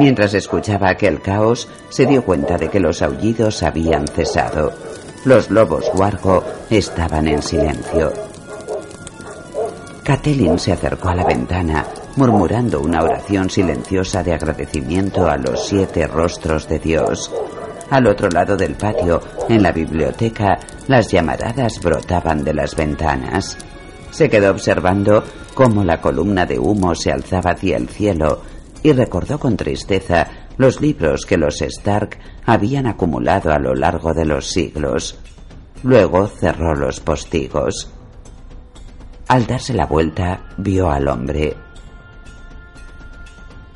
Mientras 0.00 0.34
escuchaba 0.34 0.90
aquel 0.90 1.20
caos, 1.20 1.68
se 1.88 2.06
dio 2.06 2.24
cuenta 2.24 2.58
de 2.58 2.68
que 2.68 2.80
los 2.80 3.00
aullidos 3.00 3.62
habían 3.62 4.06
cesado. 4.08 4.72
Los 5.24 5.50
lobos 5.50 5.90
guargo 5.94 6.44
estaban 6.70 7.28
en 7.28 7.42
silencio. 7.42 8.27
Catelyn 10.08 10.58
se 10.58 10.72
acercó 10.72 11.10
a 11.10 11.14
la 11.14 11.24
ventana, 11.26 11.84
murmurando 12.16 12.80
una 12.80 13.02
oración 13.02 13.50
silenciosa 13.50 14.22
de 14.22 14.32
agradecimiento 14.32 15.28
a 15.28 15.36
los 15.36 15.68
siete 15.68 16.06
rostros 16.06 16.66
de 16.66 16.78
Dios. 16.78 17.30
Al 17.90 18.06
otro 18.06 18.30
lado 18.30 18.56
del 18.56 18.74
patio, 18.74 19.20
en 19.50 19.62
la 19.62 19.70
biblioteca, 19.70 20.58
las 20.86 21.10
llamaradas 21.12 21.78
brotaban 21.82 22.42
de 22.42 22.54
las 22.54 22.74
ventanas. 22.74 23.58
Se 24.10 24.30
quedó 24.30 24.50
observando 24.52 25.24
cómo 25.52 25.84
la 25.84 26.00
columna 26.00 26.46
de 26.46 26.58
humo 26.58 26.94
se 26.94 27.12
alzaba 27.12 27.50
hacia 27.50 27.76
el 27.76 27.90
cielo 27.90 28.40
y 28.82 28.92
recordó 28.92 29.38
con 29.38 29.58
tristeza 29.58 30.26
los 30.56 30.80
libros 30.80 31.26
que 31.26 31.36
los 31.36 31.60
Stark 31.60 32.16
habían 32.46 32.86
acumulado 32.86 33.52
a 33.52 33.58
lo 33.58 33.74
largo 33.74 34.14
de 34.14 34.24
los 34.24 34.46
siglos. 34.46 35.18
Luego 35.82 36.28
cerró 36.28 36.74
los 36.74 36.98
postigos. 36.98 37.92
Al 39.28 39.46
darse 39.46 39.74
la 39.74 39.84
vuelta, 39.84 40.40
vio 40.56 40.90
al 40.90 41.06
hombre. 41.06 41.54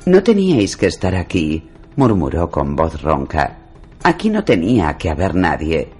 No 0.05 0.23
teníais 0.23 0.75
que 0.75 0.87
estar 0.87 1.15
aquí, 1.15 1.69
murmuró 1.95 2.49
con 2.49 2.75
voz 2.75 2.99
ronca. 3.01 3.59
Aquí 4.01 4.29
no 4.31 4.43
tenía 4.43 4.97
que 4.97 5.11
haber 5.11 5.35
nadie. 5.35 5.93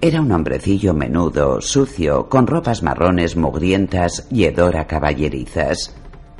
Era 0.00 0.22
un 0.22 0.32
hombrecillo 0.32 0.94
menudo, 0.94 1.60
sucio, 1.60 2.28
con 2.28 2.46
ropas 2.46 2.82
marrones 2.82 3.36
mugrientas 3.36 4.26
y 4.30 4.44
hedora 4.44 4.86
caballerizas. 4.86 5.94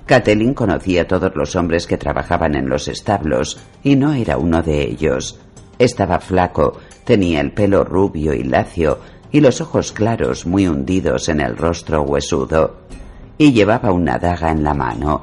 Catelyn 0.06 0.54
conocía 0.54 1.02
a 1.02 1.06
todos 1.06 1.32
los 1.34 1.56
hombres 1.56 1.86
que 1.86 1.98
trabajaban 1.98 2.54
en 2.54 2.68
los 2.70 2.88
establos, 2.88 3.58
y 3.82 3.96
no 3.96 4.14
era 4.14 4.38
uno 4.38 4.62
de 4.62 4.82
ellos. 4.82 5.38
Estaba 5.78 6.20
flaco, 6.20 6.78
tenía 7.04 7.40
el 7.40 7.52
pelo 7.52 7.84
rubio 7.84 8.32
y 8.32 8.44
lacio, 8.44 8.98
y 9.32 9.40
los 9.40 9.60
ojos 9.60 9.92
claros 9.92 10.46
muy 10.46 10.66
hundidos 10.66 11.28
en 11.28 11.40
el 11.40 11.56
rostro 11.56 12.02
huesudo, 12.02 12.76
y 13.38 13.52
llevaba 13.52 13.92
una 13.92 14.18
daga 14.18 14.50
en 14.50 14.62
la 14.64 14.74
mano. 14.74 15.22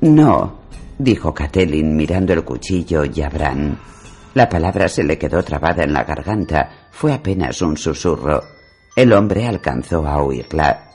No, 0.00 0.58
dijo 0.98 1.32
Catelyn 1.32 1.96
mirando 1.96 2.32
el 2.32 2.44
cuchillo 2.44 3.04
y 3.04 3.22
a 3.22 3.28
Bran. 3.28 3.78
La 4.34 4.48
palabra 4.48 4.88
se 4.88 5.04
le 5.04 5.16
quedó 5.16 5.42
trabada 5.42 5.84
en 5.84 5.92
la 5.92 6.04
garganta. 6.04 6.88
Fue 6.90 7.12
apenas 7.12 7.62
un 7.62 7.76
susurro. 7.76 8.42
El 8.96 9.12
hombre 9.12 9.46
alcanzó 9.46 10.06
a 10.06 10.22
oírla. 10.22 10.90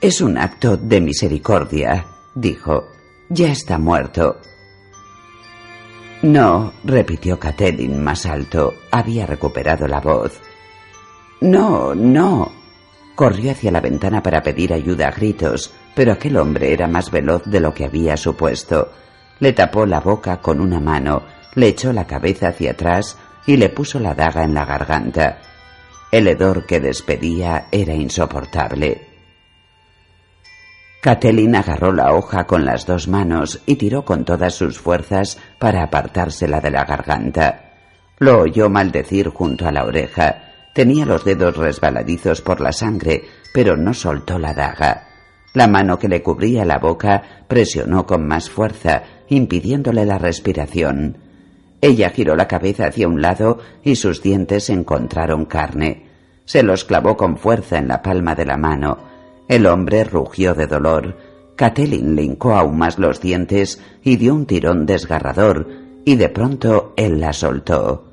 Es 0.00 0.20
un 0.20 0.38
acto 0.38 0.76
de 0.76 1.00
misericordia, 1.00 2.06
dijo. 2.34 2.88
Ya 3.28 3.52
está 3.52 3.78
muerto. 3.78 4.40
No, 6.26 6.72
repitió 6.82 7.38
Catelyn 7.38 8.02
más 8.02 8.26
alto. 8.26 8.74
Había 8.90 9.26
recuperado 9.26 9.86
la 9.86 10.00
voz. 10.00 10.40
No, 11.40 11.94
no. 11.94 12.50
Corrió 13.14 13.52
hacia 13.52 13.70
la 13.70 13.80
ventana 13.80 14.24
para 14.24 14.42
pedir 14.42 14.72
ayuda 14.72 15.06
a 15.06 15.12
gritos, 15.12 15.72
pero 15.94 16.12
aquel 16.12 16.36
hombre 16.36 16.72
era 16.72 16.88
más 16.88 17.12
veloz 17.12 17.44
de 17.44 17.60
lo 17.60 17.72
que 17.72 17.84
había 17.84 18.16
supuesto. 18.16 18.90
Le 19.38 19.52
tapó 19.52 19.86
la 19.86 20.00
boca 20.00 20.40
con 20.40 20.60
una 20.60 20.80
mano, 20.80 21.22
le 21.54 21.68
echó 21.68 21.92
la 21.92 22.08
cabeza 22.08 22.48
hacia 22.48 22.72
atrás 22.72 23.16
y 23.46 23.56
le 23.56 23.68
puso 23.68 24.00
la 24.00 24.12
daga 24.12 24.42
en 24.42 24.52
la 24.52 24.64
garganta. 24.64 25.38
El 26.10 26.26
hedor 26.26 26.66
que 26.66 26.80
despedía 26.80 27.68
era 27.70 27.94
insoportable. 27.94 29.05
Catelyn 31.06 31.54
agarró 31.54 31.92
la 31.92 32.14
hoja 32.14 32.48
con 32.48 32.64
las 32.64 32.84
dos 32.84 33.06
manos 33.06 33.62
y 33.64 33.76
tiró 33.76 34.04
con 34.04 34.24
todas 34.24 34.56
sus 34.56 34.80
fuerzas 34.80 35.38
para 35.60 35.84
apartársela 35.84 36.60
de 36.60 36.72
la 36.72 36.84
garganta. 36.84 37.74
Lo 38.18 38.40
oyó 38.40 38.68
maldecir 38.68 39.28
junto 39.28 39.68
a 39.68 39.70
la 39.70 39.84
oreja. 39.84 40.42
Tenía 40.74 41.06
los 41.06 41.24
dedos 41.24 41.56
resbaladizos 41.58 42.40
por 42.40 42.60
la 42.60 42.72
sangre, 42.72 43.22
pero 43.54 43.76
no 43.76 43.94
soltó 43.94 44.40
la 44.40 44.52
daga. 44.52 45.06
La 45.54 45.68
mano 45.68 45.96
que 45.96 46.08
le 46.08 46.24
cubría 46.24 46.64
la 46.64 46.80
boca 46.80 47.22
presionó 47.46 48.04
con 48.04 48.26
más 48.26 48.50
fuerza, 48.50 49.04
impidiéndole 49.28 50.04
la 50.06 50.18
respiración. 50.18 51.18
Ella 51.80 52.10
giró 52.10 52.34
la 52.34 52.48
cabeza 52.48 52.88
hacia 52.88 53.06
un 53.06 53.22
lado 53.22 53.60
y 53.84 53.94
sus 53.94 54.22
dientes 54.22 54.70
encontraron 54.70 55.44
carne. 55.44 56.08
Se 56.46 56.64
los 56.64 56.84
clavó 56.84 57.16
con 57.16 57.36
fuerza 57.36 57.78
en 57.78 57.86
la 57.86 58.02
palma 58.02 58.34
de 58.34 58.46
la 58.46 58.56
mano. 58.56 59.14
El 59.48 59.66
hombre 59.66 60.04
rugió 60.04 60.54
de 60.54 60.66
dolor. 60.66 61.16
Catelyn 61.54 62.14
le 62.16 62.22
hincó 62.22 62.54
aún 62.54 62.78
más 62.78 62.98
los 62.98 63.20
dientes 63.20 63.80
y 64.02 64.16
dio 64.16 64.34
un 64.34 64.46
tirón 64.46 64.86
desgarrador, 64.86 65.68
y 66.04 66.16
de 66.16 66.28
pronto 66.28 66.92
él 66.96 67.20
la 67.20 67.32
soltó. 67.32 68.04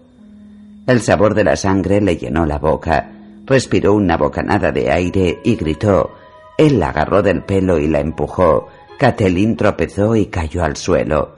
El 0.86 1.02
sabor 1.02 1.34
de 1.34 1.44
la 1.44 1.56
sangre 1.56 2.02
le 2.02 2.18
llenó 2.18 2.46
la 2.46 2.58
boca. 2.58 3.10
Respiró 3.46 3.94
una 3.94 4.18
bocanada 4.18 4.72
de 4.72 4.92
aire 4.92 5.40
y 5.44 5.56
gritó. 5.56 6.12
Él 6.58 6.80
la 6.80 6.90
agarró 6.90 7.22
del 7.22 7.44
pelo 7.44 7.78
y 7.78 7.88
la 7.88 8.00
empujó. 8.00 8.68
Catelyn 8.98 9.58
tropezó 9.58 10.16
y 10.16 10.28
cayó 10.28 10.63
al 10.63 10.78
suelo. 10.78 11.36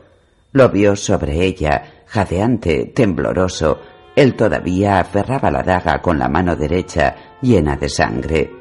Lo 0.52 0.70
vio 0.70 0.96
sobre 0.96 1.44
ella, 1.44 2.04
jadeante, 2.06 2.92
tembloroso. 2.94 3.80
Él 4.16 4.36
todavía 4.36 5.00
aferraba 5.00 5.52
la 5.52 5.64
daga 5.64 6.02
con 6.02 6.18
la 6.18 6.30
mano 6.30 6.56
derecha, 6.56 7.16
llena 7.42 7.76
de 7.76 7.90
sangre. 7.90 8.52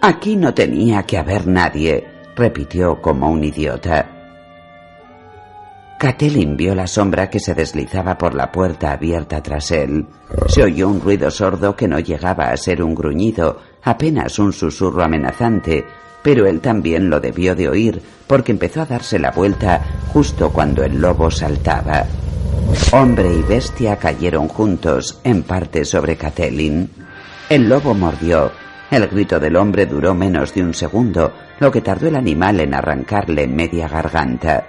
Aquí 0.00 0.36
no 0.36 0.54
tenía 0.54 1.02
que 1.04 1.18
haber 1.18 1.46
nadie, 1.46 2.06
repitió 2.36 3.00
como 3.00 3.30
un 3.30 3.42
idiota. 3.44 4.16
Catelyn 5.98 6.58
vio 6.58 6.74
la 6.74 6.86
sombra 6.86 7.30
que 7.30 7.40
se 7.40 7.54
deslizaba 7.54 8.18
por 8.18 8.34
la 8.34 8.52
puerta 8.52 8.92
abierta 8.92 9.42
tras 9.42 9.70
él. 9.70 10.06
Se 10.48 10.62
oyó 10.62 10.88
un 10.88 11.00
ruido 11.00 11.30
sordo 11.30 11.74
que 11.74 11.88
no 11.88 11.98
llegaba 11.98 12.50
a 12.50 12.56
ser 12.58 12.82
un 12.82 12.94
gruñido, 12.94 13.60
apenas 13.82 14.38
un 14.38 14.52
susurro 14.52 15.02
amenazante, 15.02 15.86
pero 16.22 16.46
él 16.46 16.60
también 16.60 17.08
lo 17.08 17.18
debió 17.18 17.56
de 17.56 17.68
oír 17.68 18.02
porque 18.26 18.52
empezó 18.52 18.82
a 18.82 18.86
darse 18.86 19.18
la 19.18 19.30
vuelta 19.30 19.80
justo 20.12 20.50
cuando 20.50 20.84
el 20.84 21.00
lobo 21.00 21.30
saltaba. 21.30 22.04
Hombre 22.92 23.32
y 23.32 23.42
bestia 23.42 23.96
cayeron 23.96 24.48
juntos, 24.48 25.20
en 25.24 25.44
parte 25.44 25.84
sobre 25.86 26.16
Catelyn. 26.16 26.90
El 27.48 27.68
lobo 27.68 27.94
mordió. 27.94 28.50
El 28.90 29.08
grito 29.08 29.40
del 29.40 29.56
hombre 29.56 29.86
duró 29.86 30.14
menos 30.14 30.54
de 30.54 30.62
un 30.62 30.72
segundo, 30.72 31.32
lo 31.58 31.72
que 31.72 31.80
tardó 31.80 32.06
el 32.06 32.16
animal 32.16 32.60
en 32.60 32.74
arrancarle 32.74 33.48
media 33.48 33.88
garganta. 33.88 34.66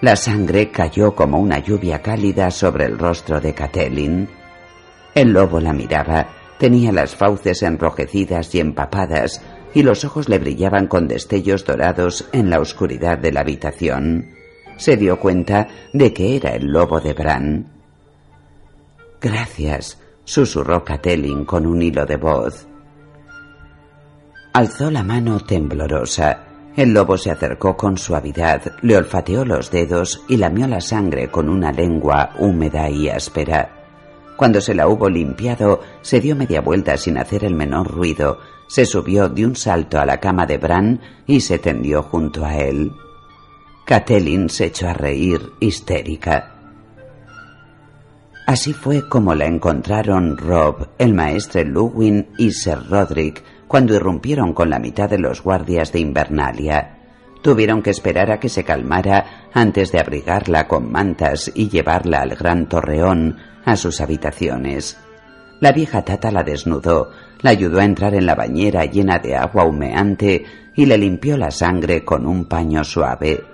La 0.00 0.16
sangre 0.16 0.70
cayó 0.70 1.14
como 1.14 1.38
una 1.38 1.58
lluvia 1.58 2.02
cálida 2.02 2.50
sobre 2.50 2.84
el 2.84 2.98
rostro 2.98 3.40
de 3.40 3.54
Catelyn. 3.54 4.28
El 5.14 5.32
lobo 5.32 5.60
la 5.60 5.72
miraba, 5.72 6.28
tenía 6.58 6.92
las 6.92 7.16
fauces 7.16 7.62
enrojecidas 7.62 8.54
y 8.54 8.60
empapadas, 8.60 9.40
y 9.72 9.82
los 9.82 10.04
ojos 10.04 10.28
le 10.28 10.38
brillaban 10.38 10.86
con 10.86 11.08
destellos 11.08 11.64
dorados 11.64 12.28
en 12.32 12.50
la 12.50 12.60
oscuridad 12.60 13.18
de 13.18 13.32
la 13.32 13.40
habitación. 13.40 14.34
Se 14.76 14.96
dio 14.96 15.18
cuenta 15.18 15.68
de 15.92 16.12
que 16.12 16.36
era 16.36 16.50
el 16.50 16.66
lobo 16.66 17.00
de 17.00 17.12
Bran. 17.14 17.72
Gracias, 19.20 19.98
susurró 20.24 20.84
Catelyn 20.84 21.44
con 21.44 21.66
un 21.66 21.82
hilo 21.82 22.06
de 22.06 22.16
voz. 22.16 22.66
Alzó 24.52 24.90
la 24.90 25.02
mano 25.02 25.40
temblorosa. 25.40 26.44
El 26.76 26.92
lobo 26.92 27.16
se 27.16 27.30
acercó 27.30 27.76
con 27.76 27.96
suavidad, 27.98 28.62
le 28.82 28.96
olfateó 28.96 29.44
los 29.44 29.70
dedos 29.70 30.24
y 30.28 30.36
lamió 30.36 30.66
la 30.66 30.80
sangre 30.80 31.30
con 31.30 31.48
una 31.48 31.70
lengua 31.70 32.30
húmeda 32.38 32.88
y 32.90 33.08
áspera. 33.08 33.70
Cuando 34.36 34.60
se 34.60 34.74
la 34.74 34.88
hubo 34.88 35.08
limpiado, 35.08 35.80
se 36.02 36.20
dio 36.20 36.34
media 36.34 36.60
vuelta 36.60 36.96
sin 36.96 37.18
hacer 37.18 37.44
el 37.44 37.54
menor 37.54 37.88
ruido, 37.88 38.38
se 38.66 38.86
subió 38.86 39.28
de 39.28 39.46
un 39.46 39.54
salto 39.54 40.00
a 40.00 40.06
la 40.06 40.18
cama 40.18 40.46
de 40.46 40.58
Bran 40.58 41.00
y 41.26 41.40
se 41.40 41.58
tendió 41.58 42.02
junto 42.02 42.44
a 42.44 42.56
él. 42.56 42.92
Catelyn 43.84 44.48
se 44.48 44.66
echó 44.66 44.88
a 44.88 44.94
reír, 44.94 45.52
histérica. 45.60 46.53
Así 48.46 48.74
fue 48.74 49.08
como 49.08 49.34
la 49.34 49.46
encontraron 49.46 50.36
Rob, 50.36 50.88
el 50.98 51.14
maestre 51.14 51.64
Luwin 51.64 52.28
y 52.36 52.50
Sir 52.50 52.78
Roderick 52.90 53.42
cuando 53.66 53.94
irrumpieron 53.94 54.52
con 54.52 54.68
la 54.68 54.78
mitad 54.78 55.08
de 55.08 55.18
los 55.18 55.42
guardias 55.42 55.92
de 55.92 56.00
Invernalia. 56.00 56.98
Tuvieron 57.42 57.82
que 57.82 57.90
esperar 57.90 58.30
a 58.30 58.40
que 58.40 58.50
se 58.50 58.62
calmara 58.62 59.48
antes 59.54 59.92
de 59.92 60.00
abrigarla 60.00 60.68
con 60.68 60.92
mantas 60.92 61.50
y 61.54 61.70
llevarla 61.70 62.20
al 62.20 62.36
gran 62.36 62.68
torreón, 62.68 63.38
a 63.64 63.76
sus 63.76 64.02
habitaciones. 64.02 64.98
La 65.60 65.72
vieja 65.72 66.02
tata 66.02 66.30
la 66.30 66.42
desnudó, 66.42 67.12
la 67.40 67.50
ayudó 67.50 67.80
a 67.80 67.84
entrar 67.84 68.14
en 68.14 68.26
la 68.26 68.34
bañera 68.34 68.84
llena 68.84 69.18
de 69.18 69.36
agua 69.36 69.64
humeante 69.64 70.44
y 70.74 70.84
le 70.84 70.98
limpió 70.98 71.38
la 71.38 71.50
sangre 71.50 72.04
con 72.04 72.26
un 72.26 72.44
paño 72.44 72.84
suave. 72.84 73.53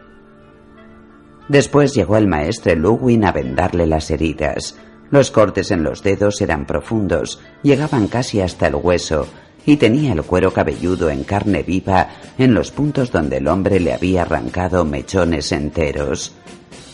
Después 1.50 1.94
llegó 1.94 2.16
el 2.16 2.28
maestre 2.28 2.76
Luwin 2.76 3.24
a 3.24 3.32
vendarle 3.32 3.84
las 3.84 4.12
heridas. 4.12 4.76
Los 5.10 5.32
cortes 5.32 5.72
en 5.72 5.82
los 5.82 6.00
dedos 6.04 6.40
eran 6.40 6.64
profundos, 6.64 7.40
llegaban 7.64 8.06
casi 8.06 8.40
hasta 8.40 8.68
el 8.68 8.76
hueso, 8.76 9.26
y 9.66 9.76
tenía 9.76 10.12
el 10.12 10.22
cuero 10.22 10.52
cabelludo 10.52 11.10
en 11.10 11.24
carne 11.24 11.64
viva 11.64 12.06
en 12.38 12.54
los 12.54 12.70
puntos 12.70 13.10
donde 13.10 13.38
el 13.38 13.48
hombre 13.48 13.80
le 13.80 13.92
había 13.92 14.22
arrancado 14.22 14.84
mechones 14.84 15.50
enteros. 15.50 16.36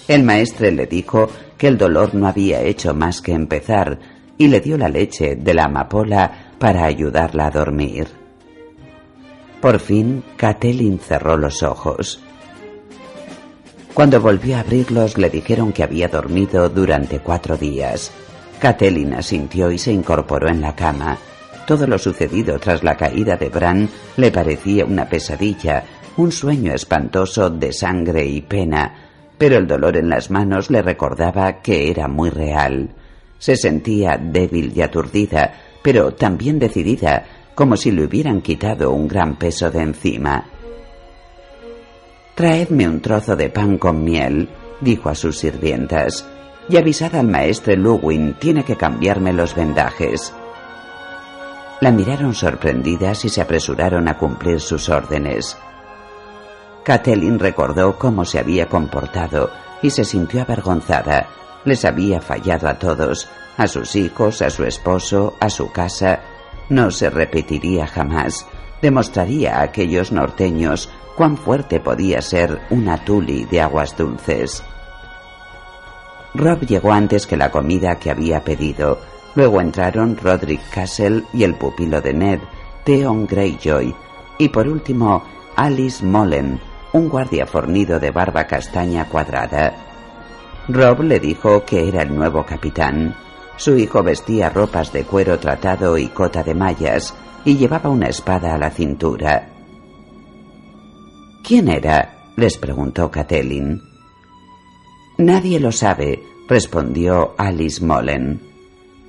El 0.09 0.23
maestre 0.23 0.73
le 0.73 0.87
dijo 0.87 1.29
que 1.59 1.69
el 1.69 1.77
dolor 1.77 2.15
no 2.15 2.27
había 2.27 2.63
hecho 2.63 2.95
más 2.95 3.21
que 3.21 3.33
empezar 3.33 3.99
y 4.39 4.49
le 4.49 4.61
dio 4.61 4.79
la 4.79 4.89
leche 4.89 5.37
de 5.37 5.53
la 5.53 5.65
amapola 5.65 6.55
para 6.59 6.87
ayudarla 6.87 7.49
a 7.49 7.51
dormir. 7.51 8.09
Por 9.61 9.81
fin, 9.81 10.25
Catelyn 10.39 10.99
cerró 10.99 11.37
los 11.37 11.63
ojos. 11.63 12.23
Cuando 13.97 14.21
volvió 14.21 14.59
a 14.59 14.61
abrirlos 14.61 15.17
le 15.17 15.31
dijeron 15.31 15.73
que 15.73 15.83
había 15.83 16.09
dormido 16.09 16.69
durante 16.69 17.21
cuatro 17.21 17.57
días. 17.57 18.13
Catelyn 18.59 19.15
asintió 19.15 19.71
y 19.71 19.79
se 19.79 19.91
incorporó 19.91 20.51
en 20.51 20.61
la 20.61 20.77
cama. 20.77 21.17
Todo 21.67 21.87
lo 21.87 21.97
sucedido 21.97 22.59
tras 22.59 22.85
la 22.85 22.95
caída 22.95 23.37
de 23.37 23.49
Bran 23.49 23.89
le 24.19 24.31
parecía 24.31 24.85
una 24.85 25.09
pesadilla, 25.09 25.83
un 26.19 26.31
sueño 26.31 26.75
espantoso 26.75 27.49
de 27.49 27.73
sangre 27.73 28.27
y 28.27 28.43
pena, 28.43 28.93
pero 29.39 29.57
el 29.57 29.67
dolor 29.67 29.97
en 29.97 30.11
las 30.11 30.31
manos 30.31 30.71
le 30.71 30.83
recordaba 30.83 31.63
que 31.63 31.91
era 31.91 32.07
muy 32.07 32.29
real. 32.29 32.91
Se 33.39 33.57
sentía 33.57 34.21
débil 34.23 34.75
y 34.77 34.83
aturdida, 34.83 35.55
pero 35.83 36.13
también 36.13 36.59
decidida, 36.59 37.25
como 37.55 37.79
si 37.79 37.93
le 37.93 38.05
hubieran 38.05 38.43
quitado 38.43 38.93
un 38.93 39.09
gran 39.09 39.39
peso 39.39 39.71
de 39.71 39.81
encima. 39.81 40.45
Traedme 42.37 42.87
un 42.87 43.01
trozo 43.01 43.35
de 43.35 43.49
pan 43.49 43.79
con 43.79 44.05
miel, 44.05 44.51
dijo 44.83 45.09
a 45.09 45.15
sus 45.15 45.39
sirvientas, 45.39 46.29
y 46.69 46.77
avisad 46.77 47.15
al 47.15 47.27
maestre 47.27 47.79
Luwin, 47.79 48.35
tiene 48.35 48.63
que 48.63 48.77
cambiarme 48.77 49.33
los 49.33 49.55
vendajes. 49.55 50.35
La 51.81 51.91
miraron 51.91 52.35
sorprendidas 52.35 53.25
y 53.25 53.31
se 53.31 53.41
apresuraron 53.41 54.07
a 54.09 54.19
cumplir 54.19 54.61
sus 54.61 54.91
órdenes. 54.91 55.57
Catelyn 56.85 57.39
recordó 57.39 57.99
cómo 57.99 58.27
se 58.27 58.39
había 58.39 58.69
comportado 58.69 59.51
y 59.81 59.89
se 59.89 60.05
sintió 60.05 60.43
avergonzada. 60.43 61.29
Les 61.65 61.87
había 61.87 62.21
fallado 62.21 62.69
a 62.69 62.79
todos, 62.79 63.31
a 63.57 63.67
sus 63.67 63.97
hijos, 63.97 64.43
a 64.43 64.51
su 64.51 64.65
esposo, 64.65 65.35
a 65.41 65.49
su 65.49 65.73
casa. 65.73 66.21
No 66.69 66.91
se 66.91 67.09
repetiría 67.09 67.87
jamás. 67.87 68.47
Demostraría 68.83 69.57
a 69.57 69.63
aquellos 69.63 70.13
norteños 70.13 70.91
cuán 71.17 71.37
fuerte 71.37 71.81
podía 71.81 72.21
ser 72.21 72.61
una 72.71 72.99
tuli 73.05 73.45
de 73.47 73.63
aguas 73.63 73.97
dulces. 73.97 74.63
Rob 76.35 76.61
llegó 76.61 76.93
antes 76.93 77.27
que 77.27 77.37
la 77.37 77.51
comida 77.51 77.97
que 77.97 78.11
había 78.11 78.45
pedido. 78.45 78.99
Luego 79.35 79.61
entraron 79.61 80.17
Roderick 80.17 80.69
Castle 80.71 81.25
y 81.33 81.45
el 81.45 81.55
pupilo 81.55 82.01
de 82.01 82.13
Ned, 82.13 82.41
Theon 82.85 83.27
Greyjoy, 83.27 83.95
y 84.39 84.49
por 84.51 84.69
último 84.69 85.23
Alice 85.57 86.05
Mullen, 86.05 86.61
un 86.93 87.09
guardia 87.09 87.47
fornido 87.47 87.99
de 87.99 88.11
barba 88.11 88.47
castaña 88.47 89.09
cuadrada. 89.09 89.75
Rob 90.69 91.03
le 91.03 91.21
dijo 91.21 91.65
que 91.65 91.89
era 91.89 92.03
el 92.03 92.15
nuevo 92.15 92.45
capitán. 92.45 93.15
Su 93.57 93.77
hijo 93.77 94.03
vestía 94.03 94.51
ropas 94.51 94.93
de 94.93 95.05
cuero 95.05 95.39
tratado 95.39 95.97
y 95.97 96.09
cota 96.09 96.43
de 96.43 96.55
mallas 96.55 97.15
y 97.45 97.57
llevaba 97.57 97.89
una 97.89 98.09
espada 98.09 98.55
a 98.55 98.59
la 98.59 98.71
cintura. 98.71 99.56
¿Quién 101.47 101.69
era? 101.69 102.33
les 102.35 102.59
preguntó 102.59 103.09
Catelyn. 103.09 103.81
Nadie 105.17 105.61
lo 105.61 105.71
sabe, 105.71 106.21
respondió 106.49 107.37
Alice 107.39 107.85
Mullen. 107.85 108.41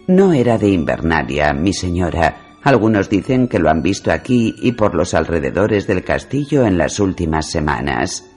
No 0.06 0.34
era 0.34 0.60
de 0.60 0.69
Invernalia, 0.69 1.52
mi 1.54 1.73
señora. 1.73 2.60
Algunos 2.62 3.10
dicen 3.10 3.47
que 3.47 3.58
lo 3.58 3.71
han 3.71 3.82
visto 3.82 4.12
aquí 4.12 4.54
y 4.62 4.73
por 4.73 4.93
los 4.93 5.15
alrededores 5.15 5.88
del 5.88 6.04
castillo 6.04 6.63
en 6.67 6.78
las 6.78 7.00
últimas 7.00 7.50
semanas. 7.50 8.30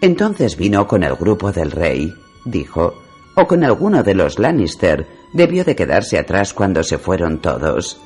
Entonces 0.00 0.56
vino 0.56 0.86
con 0.86 1.02
el 1.02 1.16
grupo 1.16 1.50
del 1.50 1.72
rey, 1.72 2.14
dijo, 2.44 2.94
o 3.34 3.48
con 3.48 3.64
alguno 3.64 4.04
de 4.04 4.14
los 4.14 4.38
Lannister. 4.38 5.04
Debió 5.32 5.64
de 5.64 5.74
quedarse 5.74 6.16
atrás 6.16 6.54
cuando 6.54 6.84
se 6.84 6.96
fueron 6.96 7.40
todos. 7.40 8.00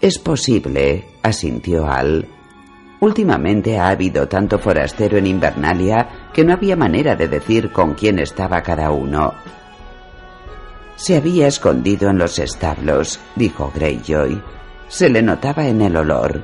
Es 0.00 0.18
posible, 0.18 1.04
asintió 1.22 1.86
Al. 1.86 2.37
Últimamente 3.00 3.78
ha 3.78 3.88
habido 3.88 4.26
tanto 4.26 4.58
forastero 4.58 5.18
en 5.18 5.26
Invernalia 5.26 6.30
que 6.32 6.44
no 6.44 6.52
había 6.52 6.74
manera 6.74 7.14
de 7.14 7.28
decir 7.28 7.70
con 7.70 7.94
quién 7.94 8.18
estaba 8.18 8.62
cada 8.62 8.90
uno. 8.90 9.34
Se 10.96 11.16
había 11.16 11.46
escondido 11.46 12.10
en 12.10 12.18
los 12.18 12.40
establos, 12.40 13.20
dijo 13.36 13.70
Greyjoy. 13.72 14.42
Se 14.88 15.08
le 15.08 15.22
notaba 15.22 15.68
en 15.68 15.80
el 15.80 15.96
olor. 15.96 16.42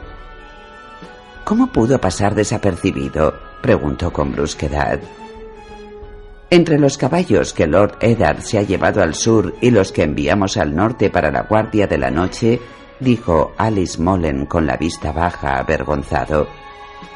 ¿Cómo 1.43 1.67
pudo 1.67 2.01
pasar 2.01 2.35
desapercibido? 2.37 3.35
preguntó 3.61 4.13
con 4.13 4.33
brusquedad. 4.33 5.01
Entre 6.51 6.79
los 6.79 6.97
caballos 6.97 7.53
que 7.53 7.67
Lord 7.67 7.97
Eddard 8.01 8.43
se 8.43 8.59
ha 8.59 8.63
llevado 8.63 9.03
al 9.03 9.15
sur 9.15 9.55
y 9.61 9.71
los 9.73 9.91
que 9.91 10.05
enviamos 10.05 10.57
al 10.57 10.77
norte 10.77 11.11
para 11.11 11.33
la 11.33 11.43
guardia 11.43 11.89
de 11.89 11.99
la 11.99 12.13
noche, 12.13 12.61
dijo 13.05 13.53
Alice 13.57 14.03
Mullen 14.03 14.47
con 14.47 14.67
la 14.67 14.77
vista 14.77 15.13
baja, 15.13 15.59
avergonzado. 15.59 16.49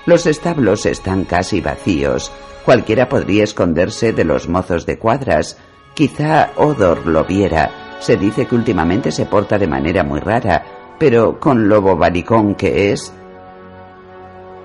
Los 0.07 0.27
establos 0.27 0.87
están 0.87 1.25
casi 1.25 1.61
vacíos. 1.61 2.31
Cualquiera 2.65 3.09
podría 3.09 3.43
esconderse 3.43 4.13
de 4.13 4.25
los 4.25 4.49
mozos 4.49 4.87
de 4.87 4.99
cuadras. 4.99 5.59
Quizá 5.95 6.51
Odor 6.57 7.07
lo 7.07 7.25
viera. 7.25 7.97
Se 7.99 8.17
dice 8.17 8.47
que 8.47 8.55
últimamente 8.55 9.11
se 9.11 9.27
porta 9.27 9.59
de 9.59 9.67
manera 9.67 10.05
muy 10.05 10.21
rara, 10.21 10.95
pero 10.99 11.41
con 11.41 11.69
lo 11.69 11.83
bobaricón 11.83 12.55
que 12.55 12.93
es. 12.93 13.13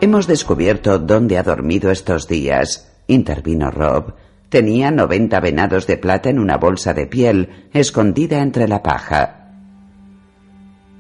Hemos 0.01 0.27
descubierto 0.27 0.99
dónde 0.99 1.37
ha 1.37 1.43
dormido 1.43 1.89
estos 1.89 2.27
días, 2.27 2.93
intervino 3.07 3.71
Rob. 3.71 4.13
Tenía 4.49 4.91
noventa 4.91 5.39
venados 5.39 5.87
de 5.87 5.97
plata 5.97 6.29
en 6.29 6.37
una 6.37 6.57
bolsa 6.57 6.93
de 6.93 7.07
piel, 7.07 7.67
escondida 7.73 8.41
entre 8.41 8.67
la 8.67 8.83
paja. 8.83 9.42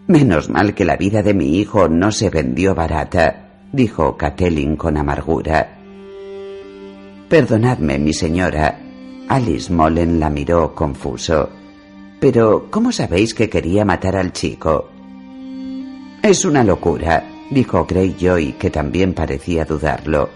Menos 0.07 0.49
mal 0.49 0.73
que 0.73 0.83
la 0.83 0.97
vida 0.97 1.23
de 1.23 1.33
mi 1.33 1.59
hijo 1.59 1.87
no 1.87 2.11
se 2.11 2.29
vendió 2.29 2.75
barata, 2.75 3.67
dijo 3.71 4.17
Catelyn 4.17 4.75
con 4.75 4.97
amargura. 4.97 5.77
Perdonadme, 7.29 7.97
mi 7.99 8.13
señora. 8.13 8.79
Alice 9.29 9.71
Mullen 9.71 10.19
la 10.19 10.29
miró 10.29 10.75
confuso. 10.75 11.49
Pero, 12.19 12.67
¿cómo 12.69 12.91
sabéis 12.91 13.33
que 13.33 13.49
quería 13.49 13.85
matar 13.85 14.17
al 14.17 14.33
chico? 14.33 14.89
Es 16.21 16.43
una 16.43 16.65
locura, 16.65 17.23
dijo 17.49 17.85
Greyjoy, 17.85 18.53
que 18.53 18.69
también 18.69 19.13
parecía 19.13 19.63
dudarlo. 19.63 20.29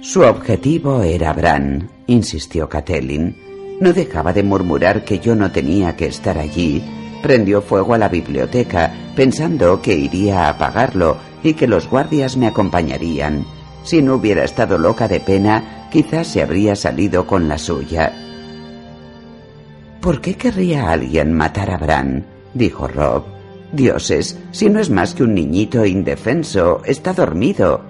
Su 0.00 0.22
objetivo 0.22 1.02
era 1.02 1.34
Bran, 1.34 1.90
insistió 2.06 2.70
Catelyn. 2.70 3.36
No 3.80 3.92
dejaba 3.92 4.32
de 4.32 4.42
murmurar 4.42 5.04
que 5.04 5.18
yo 5.18 5.36
no 5.36 5.52
tenía 5.52 5.94
que 5.94 6.06
estar 6.06 6.38
allí 6.38 6.82
prendió 7.22 7.62
fuego 7.62 7.94
a 7.94 7.98
la 7.98 8.08
biblioteca, 8.08 8.92
pensando 9.16 9.80
que 9.80 9.94
iría 9.94 10.46
a 10.46 10.48
apagarlo 10.50 11.16
y 11.42 11.54
que 11.54 11.66
los 11.66 11.88
guardias 11.88 12.36
me 12.36 12.46
acompañarían. 12.46 13.44
Si 13.84 14.02
no 14.02 14.16
hubiera 14.16 14.44
estado 14.44 14.78
loca 14.78 15.08
de 15.08 15.20
pena, 15.20 15.88
quizás 15.90 16.26
se 16.26 16.42
habría 16.42 16.76
salido 16.76 17.26
con 17.26 17.48
la 17.48 17.58
suya. 17.58 18.12
¿Por 20.00 20.20
qué 20.20 20.34
querría 20.34 20.90
alguien 20.90 21.32
matar 21.32 21.70
a 21.70 21.78
Bran? 21.78 22.26
dijo 22.54 22.88
Rob. 22.88 23.24
Dioses, 23.72 24.38
si 24.50 24.68
no 24.68 24.80
es 24.80 24.90
más 24.90 25.14
que 25.14 25.22
un 25.22 25.34
niñito 25.34 25.86
indefenso, 25.86 26.82
está 26.84 27.14
dormido. 27.14 27.80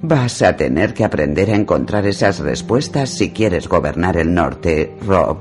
Vas 0.00 0.42
a 0.42 0.56
tener 0.56 0.94
que 0.94 1.04
aprender 1.04 1.50
a 1.50 1.56
encontrar 1.56 2.06
esas 2.06 2.38
respuestas 2.38 3.10
si 3.10 3.30
quieres 3.30 3.66
gobernar 3.66 4.16
el 4.16 4.32
norte, 4.32 4.94
Rob, 5.04 5.38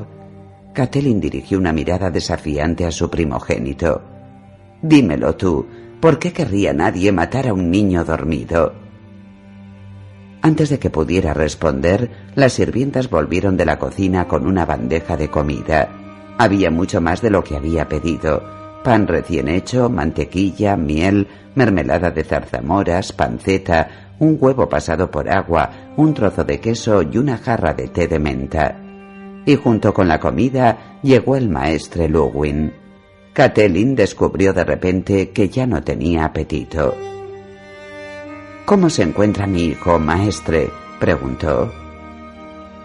Catelyn 0.78 1.20
dirigió 1.20 1.58
una 1.58 1.74
mirada 1.74 2.12
desafiante 2.12 2.86
a 2.86 2.92
su 2.92 3.10
primogénito. 3.10 4.00
Dímelo 4.80 5.36
tú, 5.36 5.66
¿por 6.00 6.20
qué 6.20 6.32
querría 6.32 6.72
nadie 6.72 7.12
matar 7.12 7.48
a 7.48 7.54
un 7.56 7.72
niño 7.72 8.06
dormido? 8.06 8.76
Antes 10.44 10.70
de 10.70 10.78
que 10.78 10.92
pudiera 10.92 11.34
responder, 11.34 12.12
las 12.36 12.54
sirvientas 12.54 13.10
volvieron 13.10 13.58
de 13.58 13.66
la 13.66 13.80
cocina 13.80 14.28
con 14.28 14.46
una 14.46 14.68
bandeja 14.68 15.18
de 15.18 15.30
comida. 15.30 15.90
Había 16.38 16.70
mucho 16.70 17.02
más 17.02 17.24
de 17.24 17.32
lo 17.32 17.44
que 17.44 17.58
había 17.58 17.90
pedido. 17.90 18.44
Pan 18.84 19.08
recién 19.08 19.48
hecho, 19.48 19.90
mantequilla, 19.90 20.78
miel, 20.78 21.28
mermelada 21.56 22.12
de 22.12 22.24
zarzamoras, 22.24 23.14
panceta, 23.14 24.12
un 24.20 24.38
huevo 24.40 24.70
pasado 24.70 25.10
por 25.10 25.28
agua, 25.28 25.72
un 25.98 26.14
trozo 26.14 26.44
de 26.44 26.60
queso 26.60 27.02
y 27.02 27.18
una 27.18 27.40
jarra 27.40 27.74
de 27.74 27.88
té 27.88 28.08
de 28.08 28.20
menta 28.20 28.84
y 29.48 29.56
junto 29.56 29.94
con 29.94 30.10
la 30.10 30.20
comida 30.20 31.00
llegó 31.02 31.38
el 31.38 31.48
maestre 31.48 32.10
Luwin. 32.10 32.74
Catelyn 33.32 33.96
descubrió 33.96 34.52
de 34.52 34.66
repente 34.66 35.30
que 35.30 35.48
ya 35.48 35.66
no 35.66 35.82
tenía 35.82 36.26
apetito. 36.26 36.94
¿Cómo 38.66 38.90
se 38.90 39.04
encuentra 39.04 39.48
mi 39.48 39.68
hijo, 39.68 40.00
maestre? 40.00 40.70
preguntó. 41.00 41.72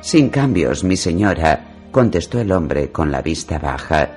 Sin 0.03 0.29
cambios, 0.29 0.85
mi 0.85 0.97
señora, 0.97 1.65
contestó 1.91 2.41
el 2.41 2.53
hombre 2.53 2.93
con 2.93 3.11
la 3.11 3.23
vista 3.23 3.59
baja. 3.59 4.11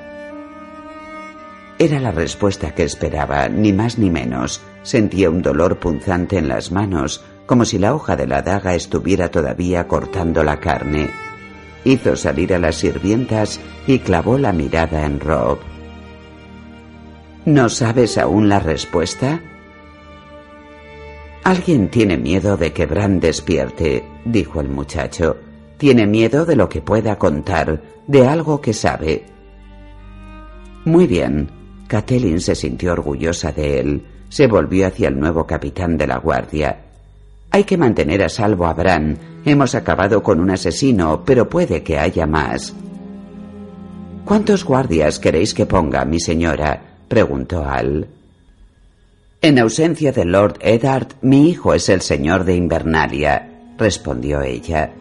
Era 1.79 1.99
la 1.99 2.11
respuesta 2.11 2.75
que 2.75 2.83
esperaba, 2.83 3.49
ni 3.49 3.73
más 3.73 3.97
ni 3.97 4.11
menos. 4.11 4.61
Sentía 4.83 5.31
un 5.31 5.41
dolor 5.41 5.79
punzante 5.79 6.37
en 6.37 6.47
las 6.47 6.71
manos, 6.71 7.23
como 7.47 7.65
si 7.65 7.79
la 7.79 7.95
hoja 7.95 8.15
de 8.15 8.27
la 8.27 8.43
daga 8.43 8.75
estuviera 8.75 9.31
todavía 9.31 9.87
cortando 9.87 10.43
la 10.43 10.59
carne. 10.59 11.09
Hizo 11.85 12.15
salir 12.15 12.53
a 12.53 12.59
las 12.59 12.75
sirvientas 12.75 13.61
y 13.87 13.99
clavó 13.99 14.37
la 14.37 14.51
mirada 14.51 15.05
en 15.05 15.19
Rob. 15.19 15.59
¿No 17.45 17.69
sabes 17.69 18.17
aún 18.17 18.49
la 18.49 18.59
respuesta? 18.59 19.39
Alguien 21.43 21.89
tiene 21.89 22.17
miedo 22.17 22.57
de 22.57 22.73
que 22.73 22.87
Bran 22.87 23.19
despierte, 23.19 24.03
dijo 24.25 24.61
el 24.61 24.69
muchacho. 24.69 25.37
Tiene 25.77 26.07
miedo 26.07 26.43
de 26.45 26.55
lo 26.55 26.67
que 26.67 26.81
pueda 26.81 27.19
contar, 27.19 27.83
de 28.07 28.27
algo 28.27 28.61
que 28.61 28.73
sabe. 28.73 29.25
Muy 30.85 31.05
bien. 31.05 31.51
Catelyn 31.87 32.41
se 32.41 32.55
sintió 32.55 32.93
orgullosa 32.93 33.51
de 33.51 33.79
él. 33.79 34.05
Se 34.29 34.47
volvió 34.47 34.87
hacia 34.87 35.07
el 35.07 35.19
nuevo 35.19 35.45
capitán 35.45 35.97
de 35.97 36.07
la 36.07 36.17
guardia. 36.17 36.84
Hay 37.55 37.63
que 37.63 37.77
mantener 37.77 38.21
a 38.21 38.27
salvo 38.27 38.65
a 38.65 38.73
Bran. 38.73 39.17
Hemos 39.45 39.75
acabado 39.75 40.21
con 40.21 40.41
un 40.41 40.51
asesino, 40.51 41.23
pero 41.23 41.47
puede 41.47 41.83
que 41.83 41.97
haya 41.97 42.25
más. 42.25 42.75
¿Cuántos 44.25 44.65
guardias 44.65 45.19
queréis 45.19 45.53
que 45.53 45.65
ponga, 45.65 46.03
mi 46.03 46.19
señora? 46.19 46.97
preguntó 47.07 47.65
Al. 47.65 48.09
En 49.41 49.57
ausencia 49.57 50.11
de 50.11 50.25
Lord 50.25 50.57
Eddard, 50.59 51.13
mi 51.21 51.49
hijo 51.49 51.73
es 51.73 51.87
el 51.87 52.01
señor 52.01 52.43
de 52.43 52.57
Invernalia, 52.57 53.49
respondió 53.77 54.41
ella. 54.41 54.91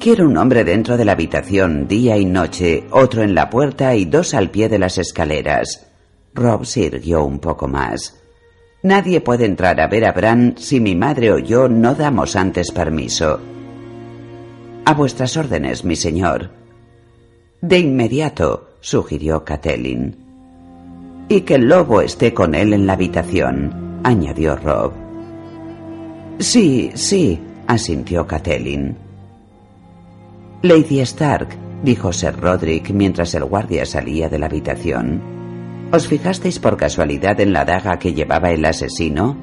Quiero 0.00 0.24
un 0.24 0.38
hombre 0.38 0.64
dentro 0.64 0.96
de 0.96 1.04
la 1.04 1.12
habitación 1.12 1.86
día 1.86 2.16
y 2.16 2.24
noche, 2.24 2.86
otro 2.90 3.22
en 3.22 3.34
la 3.34 3.50
puerta 3.50 3.94
y 3.94 4.06
dos 4.06 4.32
al 4.32 4.48
pie 4.48 4.70
de 4.70 4.78
las 4.78 4.96
escaleras. 4.96 5.88
Rob 6.32 6.64
se 6.64 6.90
un 7.18 7.38
poco 7.38 7.68
más. 7.68 8.18
Nadie 8.82 9.20
puede 9.20 9.44
entrar 9.44 9.80
a 9.80 9.88
ver 9.88 10.04
a 10.04 10.12
Bran 10.12 10.54
si 10.56 10.80
mi 10.80 10.94
madre 10.94 11.32
o 11.32 11.38
yo 11.38 11.68
no 11.68 11.94
damos 11.94 12.36
antes 12.36 12.70
permiso. 12.70 13.40
A 14.84 14.94
vuestras 14.94 15.36
órdenes, 15.36 15.84
mi 15.84 15.96
señor. 15.96 16.50
De 17.60 17.78
inmediato, 17.78 18.70
sugirió 18.80 19.44
Catelyn. 19.44 20.16
Y 21.28 21.40
que 21.40 21.56
el 21.56 21.68
lobo 21.68 22.00
esté 22.00 22.32
con 22.32 22.54
él 22.54 22.72
en 22.72 22.86
la 22.86 22.92
habitación, 22.92 24.00
añadió 24.04 24.56
Rob. 24.56 24.92
Sí, 26.38 26.92
sí, 26.94 27.40
asintió 27.66 28.26
Catelyn. 28.26 28.96
Lady 30.62 31.00
Stark, 31.00 31.48
dijo 31.82 32.12
Sir 32.12 32.36
Roderick 32.36 32.90
mientras 32.90 33.34
el 33.34 33.44
guardia 33.44 33.84
salía 33.84 34.28
de 34.28 34.38
la 34.38 34.46
habitación. 34.46 35.37
¿Os 35.90 36.06
fijasteis 36.06 36.58
por 36.58 36.76
casualidad 36.76 37.40
en 37.40 37.54
la 37.54 37.64
daga 37.64 37.98
que 37.98 38.12
llevaba 38.12 38.50
el 38.50 38.62
asesino? 38.66 39.38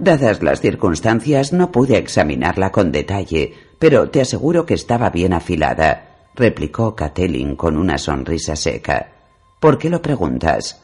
Dadas 0.00 0.42
las 0.42 0.60
circunstancias, 0.60 1.52
no 1.52 1.70
pude 1.70 1.96
examinarla 1.96 2.72
con 2.72 2.90
detalle, 2.90 3.54
pero 3.78 4.10
te 4.10 4.20
aseguro 4.20 4.66
que 4.66 4.74
estaba 4.74 5.10
bien 5.10 5.34
afilada, 5.34 6.30
replicó 6.34 6.96
Catelyn 6.96 7.54
con 7.54 7.76
una 7.76 7.96
sonrisa 7.96 8.56
seca. 8.56 9.12
¿Por 9.60 9.78
qué 9.78 9.88
lo 9.88 10.02
preguntas? 10.02 10.82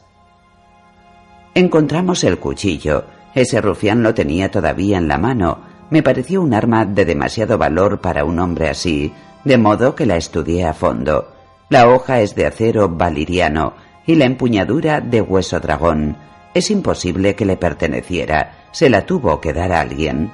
Encontramos 1.53 2.23
el 2.23 2.39
cuchillo. 2.39 3.03
Ese 3.35 3.59
rufián 3.59 4.01
lo 4.01 4.13
tenía 4.13 4.49
todavía 4.49 4.97
en 4.97 5.09
la 5.09 5.17
mano. 5.17 5.59
Me 5.89 6.01
pareció 6.03 6.41
un 6.41 6.53
arma 6.53 6.85
de 6.85 7.03
demasiado 7.03 7.57
valor 7.57 7.99
para 7.99 8.23
un 8.23 8.39
hombre 8.39 8.69
así, 8.69 9.11
de 9.43 9.57
modo 9.57 9.93
que 9.93 10.05
la 10.05 10.15
estudié 10.15 10.65
a 10.65 10.73
fondo. 10.73 11.33
La 11.67 11.89
hoja 11.89 12.21
es 12.21 12.33
de 12.33 12.45
acero 12.45 12.87
valiriano 12.87 13.73
y 14.09 14.15
la 14.15 14.25
empuñadura 14.25 15.01
de 15.01 15.21
hueso 15.21 15.59
dragón. 15.59 16.17
Es 16.55 16.71
imposible 16.71 17.35
que 17.35 17.45
le 17.45 17.57
perteneciera. 17.57 18.65
Se 18.71 18.89
la 18.89 19.05
tuvo 19.05 19.39
que 19.39 19.53
dar 19.53 19.71
a 19.71 19.81
alguien. 19.81 20.31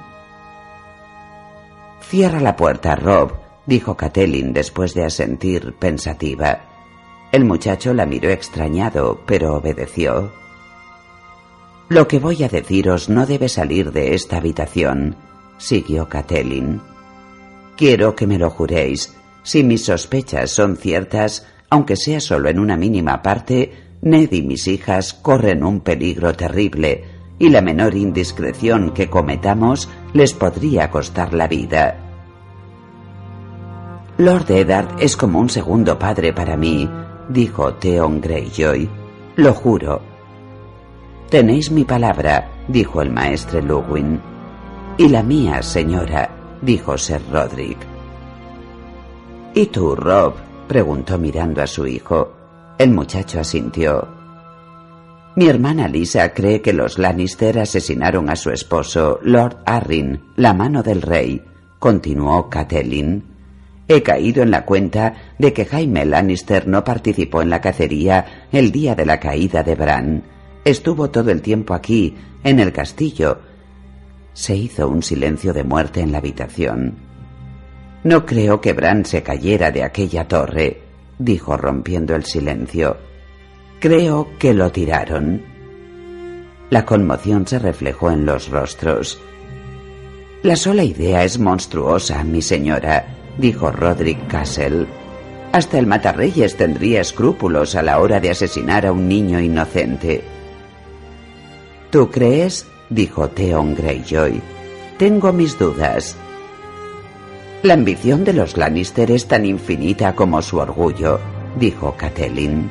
Cierra 2.00 2.40
la 2.40 2.56
puerta, 2.56 2.96
Rob, 2.96 3.34
dijo 3.66 3.94
Catelyn 3.94 4.54
después 4.54 4.94
de 4.94 5.04
asentir 5.04 5.74
pensativa. 5.74 6.62
El 7.32 7.44
muchacho 7.44 7.92
la 7.92 8.06
miró 8.06 8.30
extrañado, 8.30 9.20
pero 9.26 9.56
obedeció. 9.56 10.32
Lo 11.90 12.08
que 12.08 12.18
voy 12.18 12.44
a 12.44 12.48
deciros 12.48 13.10
no 13.10 13.26
debe 13.26 13.50
salir 13.50 13.92
de 13.92 14.14
esta 14.14 14.38
habitación, 14.38 15.16
siguió 15.58 16.08
Catelyn. 16.08 16.80
Quiero 17.76 18.16
que 18.16 18.26
me 18.26 18.38
lo 18.38 18.48
juréis. 18.48 19.14
Si 19.42 19.62
mis 19.62 19.84
sospechas 19.84 20.50
son 20.50 20.78
ciertas, 20.78 21.46
aunque 21.70 21.96
sea 21.96 22.20
solo 22.20 22.48
en 22.48 22.58
una 22.58 22.76
mínima 22.76 23.22
parte, 23.22 23.72
Ned 24.02 24.32
y 24.32 24.42
mis 24.42 24.68
hijas 24.68 25.14
corren 25.14 25.64
un 25.64 25.80
peligro 25.80 26.34
terrible, 26.34 27.04
y 27.38 27.48
la 27.48 27.60
menor 27.60 27.94
indiscreción 27.94 28.92
que 28.92 29.10
cometamos 29.10 29.88
les 30.12 30.32
podría 30.32 30.90
costar 30.90 31.34
la 31.34 31.48
vida. 31.48 31.96
Lord 34.18 34.50
Eddard 34.50 34.96
es 34.98 35.16
como 35.16 35.40
un 35.40 35.50
segundo 35.50 35.98
padre 35.98 36.32
para 36.32 36.56
mí, 36.56 36.88
dijo 37.28 37.74
Theon 37.74 38.20
Greyjoy. 38.20 38.88
Lo 39.36 39.52
juro. 39.52 40.00
Tenéis 41.28 41.70
mi 41.70 41.84
palabra, 41.84 42.48
dijo 42.68 43.02
el 43.02 43.10
maestre 43.10 43.60
Luwin. 43.60 44.20
Y 44.96 45.08
la 45.08 45.22
mía, 45.22 45.62
señora, 45.62 46.30
dijo 46.62 46.96
Sir 46.96 47.20
Roderick. 47.30 47.78
¿Y 49.52 49.66
tú, 49.66 49.94
Rob? 49.94 50.34
Preguntó 50.66 51.18
mirando 51.18 51.62
a 51.62 51.66
su 51.66 51.86
hijo. 51.86 52.32
El 52.78 52.90
muchacho 52.90 53.40
asintió. 53.40 54.06
Mi 55.36 55.48
hermana 55.48 55.86
Lisa 55.86 56.32
cree 56.32 56.62
que 56.62 56.72
los 56.72 56.98
Lannister 56.98 57.58
asesinaron 57.58 58.30
a 58.30 58.36
su 58.36 58.50
esposo, 58.50 59.18
Lord 59.22 59.58
Arryn, 59.66 60.20
la 60.36 60.54
mano 60.54 60.82
del 60.82 61.02
rey, 61.02 61.42
continuó 61.78 62.48
Catelyn. 62.48 63.22
He 63.88 64.02
caído 64.02 64.42
en 64.42 64.50
la 64.50 64.64
cuenta 64.64 65.14
de 65.38 65.52
que 65.52 65.64
Jaime 65.66 66.04
Lannister 66.06 66.66
no 66.66 66.82
participó 66.82 67.42
en 67.42 67.50
la 67.50 67.60
cacería 67.60 68.48
el 68.50 68.72
día 68.72 68.94
de 68.94 69.06
la 69.06 69.20
caída 69.20 69.62
de 69.62 69.74
Bran. 69.74 70.24
Estuvo 70.64 71.10
todo 71.10 71.30
el 71.30 71.42
tiempo 71.42 71.74
aquí, 71.74 72.16
en 72.42 72.58
el 72.58 72.72
castillo. 72.72 73.38
Se 74.32 74.56
hizo 74.56 74.88
un 74.88 75.02
silencio 75.02 75.52
de 75.52 75.64
muerte 75.64 76.00
en 76.00 76.12
la 76.12 76.18
habitación. 76.18 77.05
No 78.04 78.24
creo 78.24 78.60
que 78.60 78.72
Bran 78.72 79.04
se 79.04 79.22
cayera 79.22 79.70
de 79.70 79.82
aquella 79.82 80.28
torre, 80.28 80.80
dijo 81.18 81.56
rompiendo 81.56 82.14
el 82.14 82.24
silencio. 82.24 82.96
Creo 83.80 84.28
que 84.38 84.54
lo 84.54 84.70
tiraron. 84.70 85.42
La 86.70 86.84
conmoción 86.84 87.46
se 87.46 87.58
reflejó 87.58 88.10
en 88.10 88.26
los 88.26 88.48
rostros. 88.48 89.20
La 90.42 90.56
sola 90.56 90.84
idea 90.84 91.24
es 91.24 91.38
monstruosa, 91.38 92.22
mi 92.24 92.42
señora, 92.42 93.06
dijo 93.38 93.70
Roderick 93.70 94.28
Castle. 94.28 94.86
Hasta 95.52 95.78
el 95.78 95.86
matarreyes 95.86 96.56
tendría 96.56 97.00
escrúpulos 97.00 97.74
a 97.76 97.82
la 97.82 97.98
hora 97.98 98.20
de 98.20 98.30
asesinar 98.30 98.86
a 98.86 98.92
un 98.92 99.08
niño 99.08 99.40
inocente. 99.40 100.22
¿Tú 101.90 102.10
crees? 102.10 102.66
dijo 102.90 103.28
Theon 103.28 103.74
Greyjoy. 103.74 104.40
Tengo 104.98 105.32
mis 105.32 105.58
dudas. 105.58 106.16
La 107.62 107.74
ambición 107.74 108.24
de 108.24 108.34
los 108.34 108.56
Lannister 108.56 109.10
es 109.10 109.26
tan 109.26 109.46
infinita 109.46 110.14
como 110.14 110.42
su 110.42 110.58
orgullo, 110.58 111.18
dijo 111.58 111.94
Catelyn. 111.96 112.70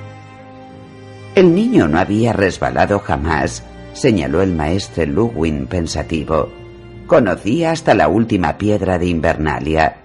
El 1.34 1.54
niño 1.54 1.88
no 1.88 2.00
había 2.00 2.34
resbalado 2.34 3.00
jamás, 3.00 3.63
señaló 3.93 4.41
el 4.41 4.54
maestre 4.54 5.08
Luwin 5.08 5.67
pensativo. 5.67 6.50
Conocía 7.08 7.71
hasta 7.71 7.93
la 7.93 8.08
última 8.08 8.58
piedra 8.58 8.98
de 8.98 9.08
Invernalia. 9.08 9.98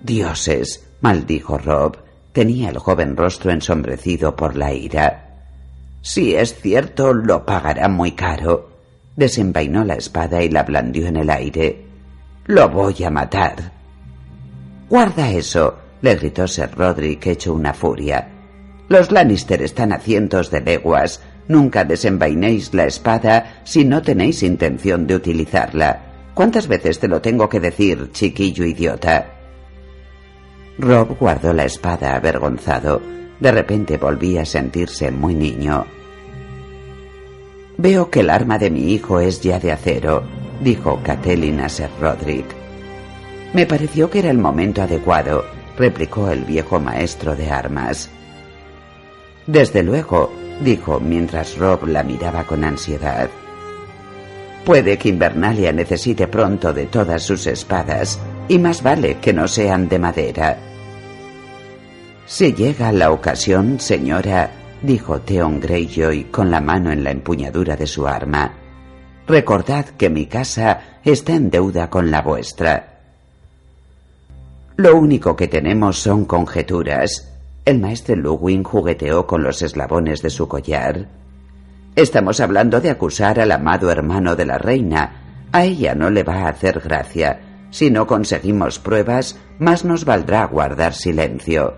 Dioses, 0.00 0.88
maldijo 1.00 1.58
Rob. 1.58 1.98
Tenía 2.32 2.70
el 2.70 2.78
joven 2.78 3.16
rostro 3.16 3.50
ensombrecido 3.50 4.36
por 4.36 4.56
la 4.56 4.72
ira. 4.72 5.48
Si 6.00 6.34
es 6.34 6.54
cierto, 6.54 7.12
lo 7.12 7.44
pagará 7.44 7.88
muy 7.88 8.12
caro. 8.12 8.70
Desenvainó 9.16 9.84
la 9.84 9.94
espada 9.94 10.42
y 10.42 10.48
la 10.48 10.62
blandió 10.62 11.06
en 11.06 11.16
el 11.18 11.28
aire. 11.28 11.91
Lo 12.46 12.68
voy 12.68 13.04
a 13.04 13.10
matar. 13.10 13.72
Guarda 14.88 15.30
eso, 15.30 15.78
le 16.00 16.16
gritó 16.16 16.48
Sir 16.48 16.70
Roderick 16.76 17.26
hecho 17.26 17.54
una 17.54 17.72
furia. 17.72 18.28
Los 18.88 19.12
Lannister 19.12 19.62
están 19.62 19.92
a 19.92 19.98
cientos 19.98 20.50
de 20.50 20.60
leguas. 20.60 21.22
Nunca 21.48 21.84
desenvainéis 21.84 22.74
la 22.74 22.84
espada 22.84 23.62
si 23.64 23.84
no 23.84 24.02
tenéis 24.02 24.42
intención 24.42 25.06
de 25.06 25.14
utilizarla. 25.14 26.30
¿Cuántas 26.34 26.66
veces 26.66 26.98
te 26.98 27.08
lo 27.08 27.20
tengo 27.20 27.48
que 27.48 27.60
decir, 27.60 28.10
chiquillo 28.12 28.64
idiota? 28.64 29.26
Rob 30.78 31.16
guardó 31.18 31.52
la 31.52 31.64
espada 31.64 32.16
avergonzado. 32.16 33.00
De 33.38 33.52
repente 33.52 33.98
volví 33.98 34.38
a 34.38 34.44
sentirse 34.44 35.10
muy 35.10 35.34
niño. 35.34 35.86
Veo 37.78 38.10
que 38.10 38.20
el 38.20 38.30
arma 38.30 38.58
de 38.58 38.70
mi 38.70 38.92
hijo 38.92 39.20
es 39.20 39.40
ya 39.40 39.58
de 39.58 39.72
acero 39.72 40.22
dijo 40.62 41.00
Catelyn 41.02 41.60
a 41.60 41.68
Sir 41.68 41.90
Roderick. 42.00 42.46
Me 43.52 43.66
pareció 43.66 44.08
que 44.08 44.20
era 44.20 44.30
el 44.30 44.38
momento 44.38 44.82
adecuado, 44.82 45.44
replicó 45.76 46.30
el 46.30 46.44
viejo 46.44 46.80
maestro 46.80 47.36
de 47.36 47.50
armas. 47.50 48.08
Desde 49.46 49.82
luego, 49.82 50.32
dijo 50.60 51.00
mientras 51.00 51.58
Rob 51.58 51.86
la 51.86 52.02
miraba 52.02 52.44
con 52.44 52.64
ansiedad. 52.64 53.28
Puede 54.64 54.96
que 54.96 55.08
Invernalia 55.08 55.72
necesite 55.72 56.28
pronto 56.28 56.72
de 56.72 56.86
todas 56.86 57.22
sus 57.22 57.46
espadas, 57.46 58.20
y 58.48 58.58
más 58.58 58.82
vale 58.82 59.18
que 59.18 59.32
no 59.32 59.48
sean 59.48 59.88
de 59.88 59.98
madera. 59.98 60.58
Si 62.26 62.54
llega 62.54 62.92
la 62.92 63.10
ocasión, 63.10 63.80
señora, 63.80 64.50
dijo 64.82 65.20
Theon 65.20 65.60
Greyjoy 65.60 66.24
con 66.24 66.50
la 66.50 66.60
mano 66.60 66.90
en 66.90 67.04
la 67.04 67.10
empuñadura 67.10 67.76
de 67.76 67.86
su 67.86 68.06
arma, 68.06 68.52
Recordad 69.26 69.86
que 69.86 70.10
mi 70.10 70.26
casa 70.26 70.98
está 71.04 71.34
en 71.34 71.48
deuda 71.48 71.88
con 71.88 72.10
la 72.10 72.22
vuestra. 72.22 72.98
Lo 74.76 74.96
único 74.96 75.36
que 75.36 75.46
tenemos 75.46 76.00
son 76.00 76.24
conjeturas. 76.24 77.32
El 77.64 77.78
maestro 77.78 78.16
Luwin 78.16 78.64
jugueteó 78.64 79.26
con 79.26 79.44
los 79.44 79.62
eslabones 79.62 80.22
de 80.22 80.30
su 80.30 80.48
collar. 80.48 81.06
Estamos 81.94 82.40
hablando 82.40 82.80
de 82.80 82.90
acusar 82.90 83.38
al 83.38 83.52
amado 83.52 83.90
hermano 83.92 84.34
de 84.34 84.46
la 84.46 84.58
reina. 84.58 85.46
A 85.52 85.64
ella 85.64 85.94
no 85.94 86.10
le 86.10 86.24
va 86.24 86.42
a 86.42 86.48
hacer 86.48 86.80
gracia. 86.80 87.68
Si 87.70 87.90
no 87.90 88.08
conseguimos 88.08 88.80
pruebas, 88.80 89.38
más 89.58 89.84
nos 89.84 90.04
valdrá 90.04 90.46
guardar 90.46 90.94
silencio. 90.94 91.76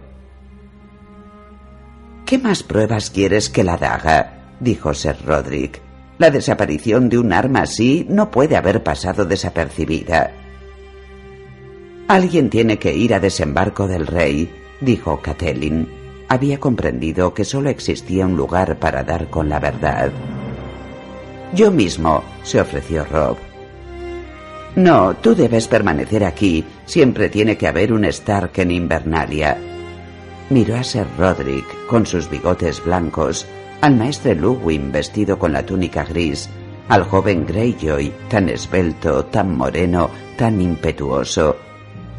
¿Qué 2.35 2.39
más 2.39 2.65
pruebas 2.65 3.11
quieres 3.11 3.49
que 3.49 3.63
la 3.63 3.77
daga? 3.77 4.57
dijo 4.59 4.93
Sir 4.93 5.15
Roderick. 5.25 5.81
La 6.19 6.31
desaparición 6.31 7.09
de 7.09 7.17
un 7.19 7.33
arma 7.33 7.61
así 7.61 8.05
no 8.11 8.33
puede 8.33 8.57
haber 8.57 8.83
pasado 8.83 9.25
desapercibida. 9.25 10.33
Alguien 12.09 12.51
tiene 12.51 12.77
que 12.81 12.93
ir 12.93 13.15
a 13.15 13.21
desembarco 13.21 13.87
del 13.87 14.09
rey, 14.09 14.53
dijo 14.81 15.23
Catelyn. 15.23 15.89
había 16.29 16.59
comprendido 16.59 17.33
que 17.35 17.45
solo 17.45 17.71
existía 17.71 18.27
un 18.27 18.37
lugar 18.37 18.81
para 18.81 19.05
dar 19.05 19.31
con 19.31 19.49
la 19.49 19.61
verdad. 19.61 20.11
Yo 21.55 21.71
mismo, 21.71 22.25
se 22.43 22.61
ofreció 22.61 23.05
Rob. 23.05 23.37
No, 24.75 25.15
tú 25.15 25.37
debes 25.37 25.69
permanecer 25.69 26.25
aquí. 26.25 26.65
Siempre 26.85 27.29
tiene 27.29 27.57
que 27.57 27.69
haber 27.69 27.93
un 27.93 28.05
Stark 28.07 28.51
en 28.57 28.73
Invernalia. 28.73 29.57
Miró 30.51 30.77
a 30.77 30.85
Sir 30.85 31.07
Roderick 31.19 31.87
con 31.87 32.07
sus 32.07 32.29
bigotes 32.29 32.85
blancos, 32.85 33.47
al 33.81 33.97
maestre 33.97 34.35
Luwin 34.35 34.93
vestido 34.93 35.39
con 35.39 35.53
la 35.53 35.65
túnica 35.65 36.05
gris, 36.05 36.49
al 36.89 37.05
joven 37.05 37.47
Greyjoy 37.47 38.13
tan 38.29 38.49
esbelto, 38.49 39.25
tan 39.27 39.57
moreno, 39.57 40.11
tan 40.37 40.61
impetuoso. 40.61 41.57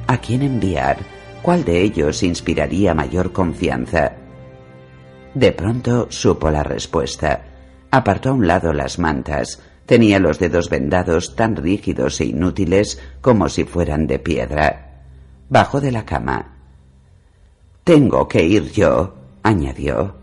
¿A 0.07 0.17
quién 0.17 0.41
enviar? 0.41 0.97
¿Cuál 1.41 1.63
de 1.63 1.81
ellos 1.81 2.23
inspiraría 2.23 2.93
mayor 2.93 3.31
confianza? 3.31 4.13
De 5.33 5.51
pronto 5.51 6.07
supo 6.09 6.49
la 6.49 6.63
respuesta. 6.63 7.43
Apartó 7.91 8.29
a 8.29 8.33
un 8.33 8.47
lado 8.47 8.73
las 8.73 8.97
mantas, 8.97 9.61
Tenía 9.85 10.19
los 10.19 10.39
dedos 10.39 10.69
vendados 10.69 11.35
tan 11.35 11.55
rígidos 11.55 12.19
e 12.19 12.25
inútiles 12.25 12.99
como 13.21 13.49
si 13.49 13.65
fueran 13.65 14.07
de 14.07 14.17
piedra. 14.17 15.03
Bajó 15.49 15.79
de 15.79 15.91
la 15.91 16.05
cama. 16.05 16.54
Tengo 17.85 18.27
que 18.27 18.43
ir 18.43 18.71
yo, 18.71 19.13
añadió. 19.43 20.15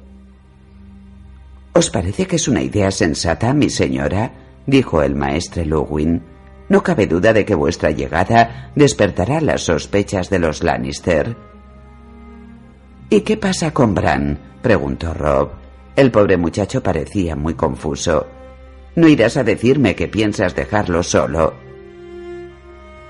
¿Os 1.74 1.90
parece 1.90 2.26
que 2.26 2.34
es 2.34 2.48
una 2.48 2.60
idea 2.60 2.90
sensata, 2.90 3.54
mi 3.54 3.70
señora? 3.70 4.32
dijo 4.66 5.00
el 5.00 5.14
maestre 5.14 5.64
Luwin. 5.64 6.22
No 6.68 6.82
cabe 6.82 7.06
duda 7.06 7.32
de 7.32 7.44
que 7.44 7.54
vuestra 7.54 7.92
llegada 7.92 8.72
despertará 8.74 9.40
las 9.40 9.62
sospechas 9.62 10.28
de 10.28 10.40
los 10.40 10.64
Lannister. 10.64 11.36
¿Y 13.08 13.20
qué 13.20 13.36
pasa 13.36 13.72
con 13.72 13.94
Bran? 13.94 14.40
preguntó 14.60 15.14
Rob. 15.14 15.50
El 15.94 16.10
pobre 16.10 16.36
muchacho 16.36 16.82
parecía 16.82 17.36
muy 17.36 17.54
confuso. 17.54 18.26
No 18.96 19.06
irás 19.06 19.36
a 19.36 19.44
decirme 19.44 19.94
que 19.94 20.08
piensas 20.08 20.56
dejarlo 20.56 21.04
solo. 21.04 21.54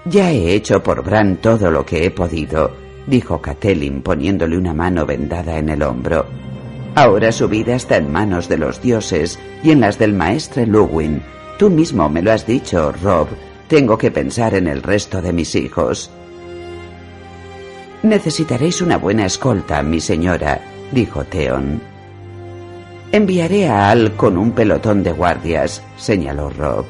Ya 0.04 0.30
he 0.30 0.52
hecho 0.52 0.82
por 0.82 1.02
Bran 1.02 1.38
todo 1.38 1.70
lo 1.70 1.86
que 1.86 2.04
he 2.04 2.10
podido, 2.10 2.72
dijo 3.06 3.40
Catelyn 3.40 4.02
poniéndole 4.02 4.56
una 4.56 4.74
mano 4.74 5.06
vendada 5.06 5.58
en 5.58 5.68
el 5.68 5.82
hombro. 5.82 6.26
Ahora 6.94 7.32
su 7.32 7.48
vida 7.48 7.74
está 7.74 7.96
en 7.96 8.12
manos 8.12 8.48
de 8.48 8.58
los 8.58 8.82
dioses 8.82 9.38
y 9.62 9.70
en 9.70 9.80
las 9.80 9.98
del 9.98 10.12
maestre 10.12 10.66
Luwin. 10.66 11.22
Tú 11.58 11.70
mismo 11.70 12.08
me 12.08 12.22
lo 12.22 12.32
has 12.32 12.46
dicho, 12.46 12.92
Rob. 13.02 13.28
Tengo 13.68 13.96
que 13.96 14.10
pensar 14.10 14.54
en 14.54 14.66
el 14.66 14.82
resto 14.82 15.22
de 15.22 15.32
mis 15.32 15.54
hijos. 15.54 16.10
Necesitaréis 18.02 18.82
una 18.82 18.98
buena 18.98 19.24
escolta, 19.24 19.82
mi 19.82 20.00
señora, 20.00 20.60
dijo 20.90 21.24
Theon. 21.24 21.80
Enviaré 23.12 23.68
a 23.68 23.90
Al 23.90 24.16
con 24.16 24.36
un 24.36 24.52
pelotón 24.52 25.02
de 25.02 25.12
guardias, 25.12 25.82
señaló 25.96 26.50
Rob. 26.50 26.84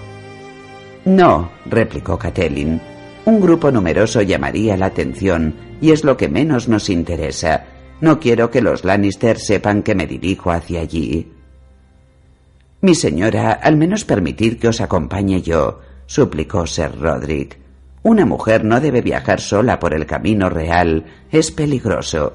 No, 1.05 1.51
replicó 1.67 2.19
Catelyn. 2.19 2.81
Un 3.25 3.41
grupo 3.41 3.71
numeroso 3.71 4.21
llamaría 4.23 4.77
la 4.77 4.87
atención 4.87 5.55
y 5.81 5.93
es 5.93 6.03
lo 6.03 6.17
que 6.17 6.29
menos 6.29 6.69
nos 6.69 6.91
interesa. 6.91 7.65
No 8.01 8.19
quiero 8.19 8.51
que 8.51 8.61
los 8.61 8.85
Lannister 8.85 9.39
sepan 9.39 9.83
que 9.83 9.95
me 9.95 10.09
dirijo 10.09 10.51
hacia 10.51 10.81
allí. 10.81 11.33
Mi 12.81 12.97
señora, 12.97 13.53
al 13.53 13.77
menos 13.77 14.05
permitid 14.05 14.59
que 14.59 14.67
os 14.67 14.81
acompañe 14.81 15.41
yo, 15.41 15.79
suplicó 16.07 16.67
Sir 16.67 16.99
Roderick. 17.01 17.59
Una 18.03 18.27
mujer 18.27 18.65
no 18.65 18.81
debe 18.81 19.03
viajar 19.03 19.41
sola 19.41 19.79
por 19.79 19.95
el 19.95 20.05
camino 20.05 20.49
real. 20.49 21.05
Es 21.31 21.53
peligroso. 21.53 22.35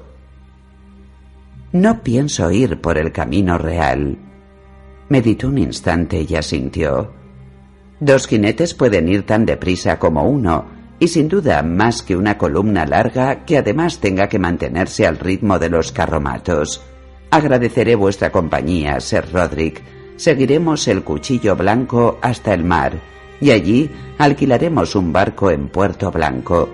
No 1.72 2.02
pienso 2.02 2.50
ir 2.50 2.80
por 2.80 2.96
el 2.96 3.12
camino 3.12 3.58
real. 3.58 4.16
Meditó 5.10 5.48
un 5.48 5.58
instante 5.58 6.24
y 6.26 6.34
asintió. 6.34 7.12
Dos 8.00 8.26
jinetes 8.26 8.72
pueden 8.72 9.06
ir 9.10 9.26
tan 9.26 9.44
deprisa 9.44 9.98
como 9.98 10.26
uno, 10.26 10.77
y 11.00 11.08
sin 11.08 11.28
duda 11.28 11.62
más 11.62 12.02
que 12.02 12.16
una 12.16 12.38
columna 12.38 12.84
larga 12.86 13.44
que 13.44 13.58
además 13.58 13.98
tenga 13.98 14.28
que 14.28 14.38
mantenerse 14.38 15.06
al 15.06 15.18
ritmo 15.18 15.58
de 15.58 15.70
los 15.70 15.92
carromatos. 15.92 16.82
Agradeceré 17.30 17.94
vuestra 17.94 18.32
compañía, 18.32 19.00
Sir 19.00 19.24
Roderick. 19.32 19.82
Seguiremos 20.16 20.88
el 20.88 21.04
cuchillo 21.04 21.54
blanco 21.54 22.18
hasta 22.22 22.52
el 22.52 22.64
mar, 22.64 22.98
y 23.40 23.50
allí 23.50 23.90
alquilaremos 24.18 24.96
un 24.96 25.12
barco 25.12 25.50
en 25.50 25.68
Puerto 25.68 26.10
Blanco. 26.10 26.68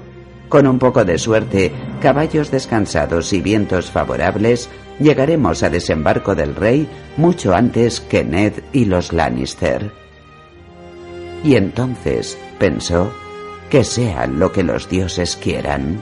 Con 0.49 0.67
un 0.67 0.79
poco 0.79 1.05
de 1.05 1.19
suerte, 1.19 1.73
caballos 2.01 2.51
descansados 2.51 3.33
y 3.33 3.43
vientos 3.43 3.91
favorables, 3.91 4.71
llegaremos 5.01 5.63
a 5.63 5.71
desembarco 5.71 6.35
del 6.35 6.55
rey 6.55 6.89
mucho 7.17 7.55
antes 7.55 8.01
que 8.01 8.25
Ned 8.25 8.55
y 8.73 8.85
los 8.85 9.13
Lannister. 9.13 9.91
Y 11.43 11.57
entonces, 11.57 12.39
pensó, 12.59 13.11
que 13.75 13.83
sea 13.83 14.29
lo 14.29 14.53
que 14.53 14.63
los 14.63 14.89
dioses 14.89 15.35
quieran. 15.35 16.01